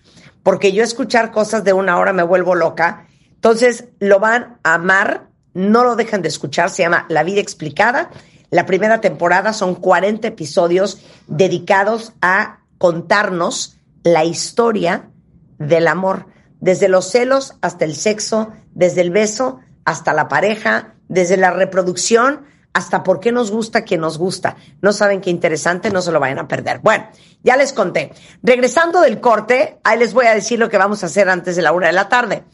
porque 0.42 0.72
yo 0.72 0.82
escuchar 0.82 1.32
cosas 1.32 1.64
de 1.64 1.74
una 1.74 1.98
hora 1.98 2.12
me 2.12 2.22
vuelvo 2.22 2.54
loca. 2.54 3.06
Entonces, 3.34 3.86
lo 3.98 4.20
van 4.20 4.58
a 4.62 4.74
amar, 4.74 5.28
no 5.52 5.84
lo 5.84 5.96
dejan 5.96 6.22
de 6.22 6.28
escuchar, 6.28 6.70
se 6.70 6.82
llama 6.82 7.04
La 7.10 7.24
vida 7.24 7.40
explicada 7.40 8.10
la 8.54 8.66
primera 8.66 9.00
temporada 9.00 9.52
son 9.52 9.74
40 9.74 10.28
episodios 10.28 11.00
dedicados 11.26 12.12
a 12.22 12.60
contarnos 12.78 13.80
la 14.04 14.24
historia 14.24 15.10
del 15.58 15.88
amor, 15.88 16.26
desde 16.60 16.86
los 16.86 17.10
celos 17.10 17.56
hasta 17.62 17.84
el 17.84 17.96
sexo, 17.96 18.52
desde 18.72 19.00
el 19.00 19.10
beso 19.10 19.58
hasta 19.84 20.12
la 20.12 20.28
pareja, 20.28 20.94
desde 21.08 21.36
la 21.36 21.50
reproducción 21.50 22.46
hasta 22.72 23.02
por 23.02 23.18
qué 23.18 23.32
nos 23.32 23.50
gusta 23.50 23.82
quien 23.82 24.02
nos 24.02 24.18
gusta. 24.18 24.54
No 24.80 24.92
saben 24.92 25.20
qué 25.20 25.30
interesante, 25.30 25.90
no 25.90 26.00
se 26.00 26.12
lo 26.12 26.20
vayan 26.20 26.38
a 26.38 26.46
perder. 26.46 26.78
Bueno, 26.78 27.08
ya 27.42 27.56
les 27.56 27.72
conté. 27.72 28.12
Regresando 28.44 29.00
del 29.00 29.20
corte, 29.20 29.80
ahí 29.82 29.98
les 29.98 30.14
voy 30.14 30.26
a 30.26 30.34
decir 30.34 30.60
lo 30.60 30.68
que 30.68 30.78
vamos 30.78 31.02
a 31.02 31.06
hacer 31.06 31.28
antes 31.28 31.56
de 31.56 31.62
la 31.62 31.72
una 31.72 31.88
de 31.88 31.92
la 31.92 32.08
tarde. 32.08 32.44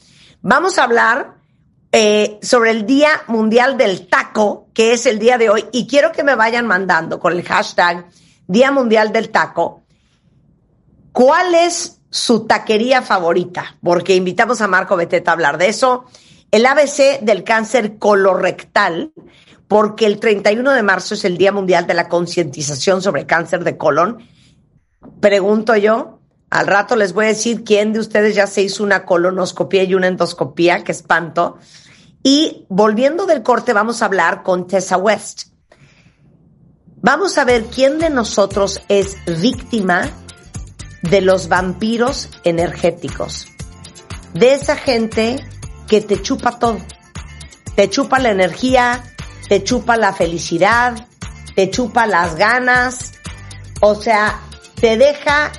Vamos 0.40 0.78
a 0.78 0.84
hablar 0.84 1.39
eh, 1.92 2.38
sobre 2.40 2.70
el 2.70 2.86
Día 2.86 3.22
Mundial 3.26 3.76
del 3.76 4.06
Taco, 4.06 4.68
que 4.72 4.92
es 4.92 5.06
el 5.06 5.18
día 5.18 5.38
de 5.38 5.50
hoy, 5.50 5.66
y 5.72 5.88
quiero 5.88 6.12
que 6.12 6.22
me 6.22 6.36
vayan 6.36 6.66
mandando 6.66 7.18
con 7.18 7.32
el 7.32 7.42
hashtag 7.42 8.06
Día 8.46 8.70
Mundial 8.70 9.12
del 9.12 9.30
Taco, 9.30 9.82
¿cuál 11.12 11.54
es 11.54 12.00
su 12.10 12.46
taquería 12.46 13.02
favorita? 13.02 13.76
Porque 13.82 14.14
invitamos 14.14 14.60
a 14.60 14.68
Marco 14.68 14.96
Beteta 14.96 15.32
a 15.32 15.34
hablar 15.34 15.58
de 15.58 15.68
eso. 15.68 16.04
El 16.52 16.66
ABC 16.66 17.20
del 17.22 17.42
cáncer 17.42 17.98
colorectal, 17.98 19.12
porque 19.66 20.06
el 20.06 20.20
31 20.20 20.72
de 20.72 20.82
marzo 20.82 21.14
es 21.14 21.24
el 21.24 21.38
Día 21.38 21.50
Mundial 21.50 21.86
de 21.86 21.94
la 21.94 22.08
Concientización 22.08 23.02
sobre 23.02 23.26
Cáncer 23.26 23.64
de 23.64 23.76
Colon. 23.76 24.18
Pregunto 25.20 25.76
yo, 25.76 26.19
al 26.50 26.66
rato 26.66 26.96
les 26.96 27.12
voy 27.12 27.26
a 27.26 27.28
decir 27.28 27.62
quién 27.62 27.92
de 27.92 28.00
ustedes 28.00 28.34
ya 28.34 28.48
se 28.48 28.62
hizo 28.62 28.82
una 28.82 29.04
colonoscopia 29.04 29.84
y 29.84 29.94
una 29.94 30.08
endoscopia, 30.08 30.82
que 30.82 30.90
espanto. 30.90 31.58
Y 32.24 32.66
volviendo 32.68 33.24
del 33.24 33.44
corte, 33.44 33.72
vamos 33.72 34.02
a 34.02 34.06
hablar 34.06 34.42
con 34.42 34.66
Tessa 34.66 34.96
West. 34.96 35.44
Vamos 37.02 37.38
a 37.38 37.44
ver 37.44 37.66
quién 37.66 37.98
de 37.98 38.10
nosotros 38.10 38.82
es 38.88 39.16
víctima 39.40 40.10
de 41.02 41.20
los 41.20 41.48
vampiros 41.48 42.28
energéticos. 42.44 43.46
De 44.34 44.52
esa 44.52 44.76
gente 44.76 45.42
que 45.86 46.00
te 46.00 46.20
chupa 46.20 46.58
todo. 46.58 46.78
Te 47.76 47.88
chupa 47.88 48.18
la 48.18 48.30
energía, 48.32 49.02
te 49.48 49.62
chupa 49.62 49.96
la 49.96 50.12
felicidad, 50.12 51.06
te 51.54 51.70
chupa 51.70 52.06
las 52.06 52.34
ganas. 52.34 53.12
O 53.80 53.94
sea, 53.94 54.40
te 54.74 54.98
deja 54.98 55.52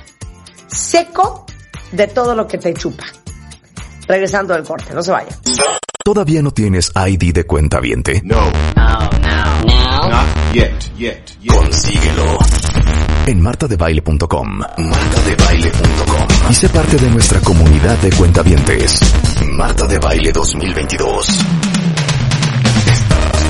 seco 0.72 1.46
de 1.92 2.06
todo 2.08 2.34
lo 2.34 2.46
que 2.46 2.58
te 2.58 2.72
chupa. 2.74 3.04
Regresando 4.08 4.54
del 4.54 4.64
corte, 4.64 4.94
no 4.94 5.02
se 5.02 5.12
vaya. 5.12 5.36
¿Todavía 6.04 6.42
no 6.42 6.50
tienes 6.50 6.90
ID 6.96 7.32
de 7.32 7.44
cuenta 7.44 7.78
viente? 7.78 8.20
No. 8.24 8.50
No, 8.74 8.98
no, 9.20 9.64
no. 9.64 10.08
Not 10.08 10.26
yet, 10.52 10.72
yet, 10.96 11.38
yet. 11.40 11.54
Consíguelo. 11.54 12.38
En 13.26 13.40
martadebaile.com. 13.40 14.58
Martadebaile.com. 14.58 16.26
Y 16.50 16.54
sé 16.54 16.68
parte 16.70 16.96
de 16.96 17.08
nuestra 17.10 17.38
comunidad 17.40 17.96
de 17.98 18.10
cuentavientes. 18.10 18.98
Marta 19.46 19.86
de 19.86 19.98
Baile 20.00 20.32
2022. 20.32 21.26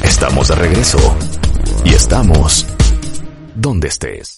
Estamos 0.03 0.49
de 0.49 0.55
regreso. 0.55 0.99
Y 1.85 1.95
estamos 1.95 2.67
donde 3.55 3.89
estés. 3.89 4.31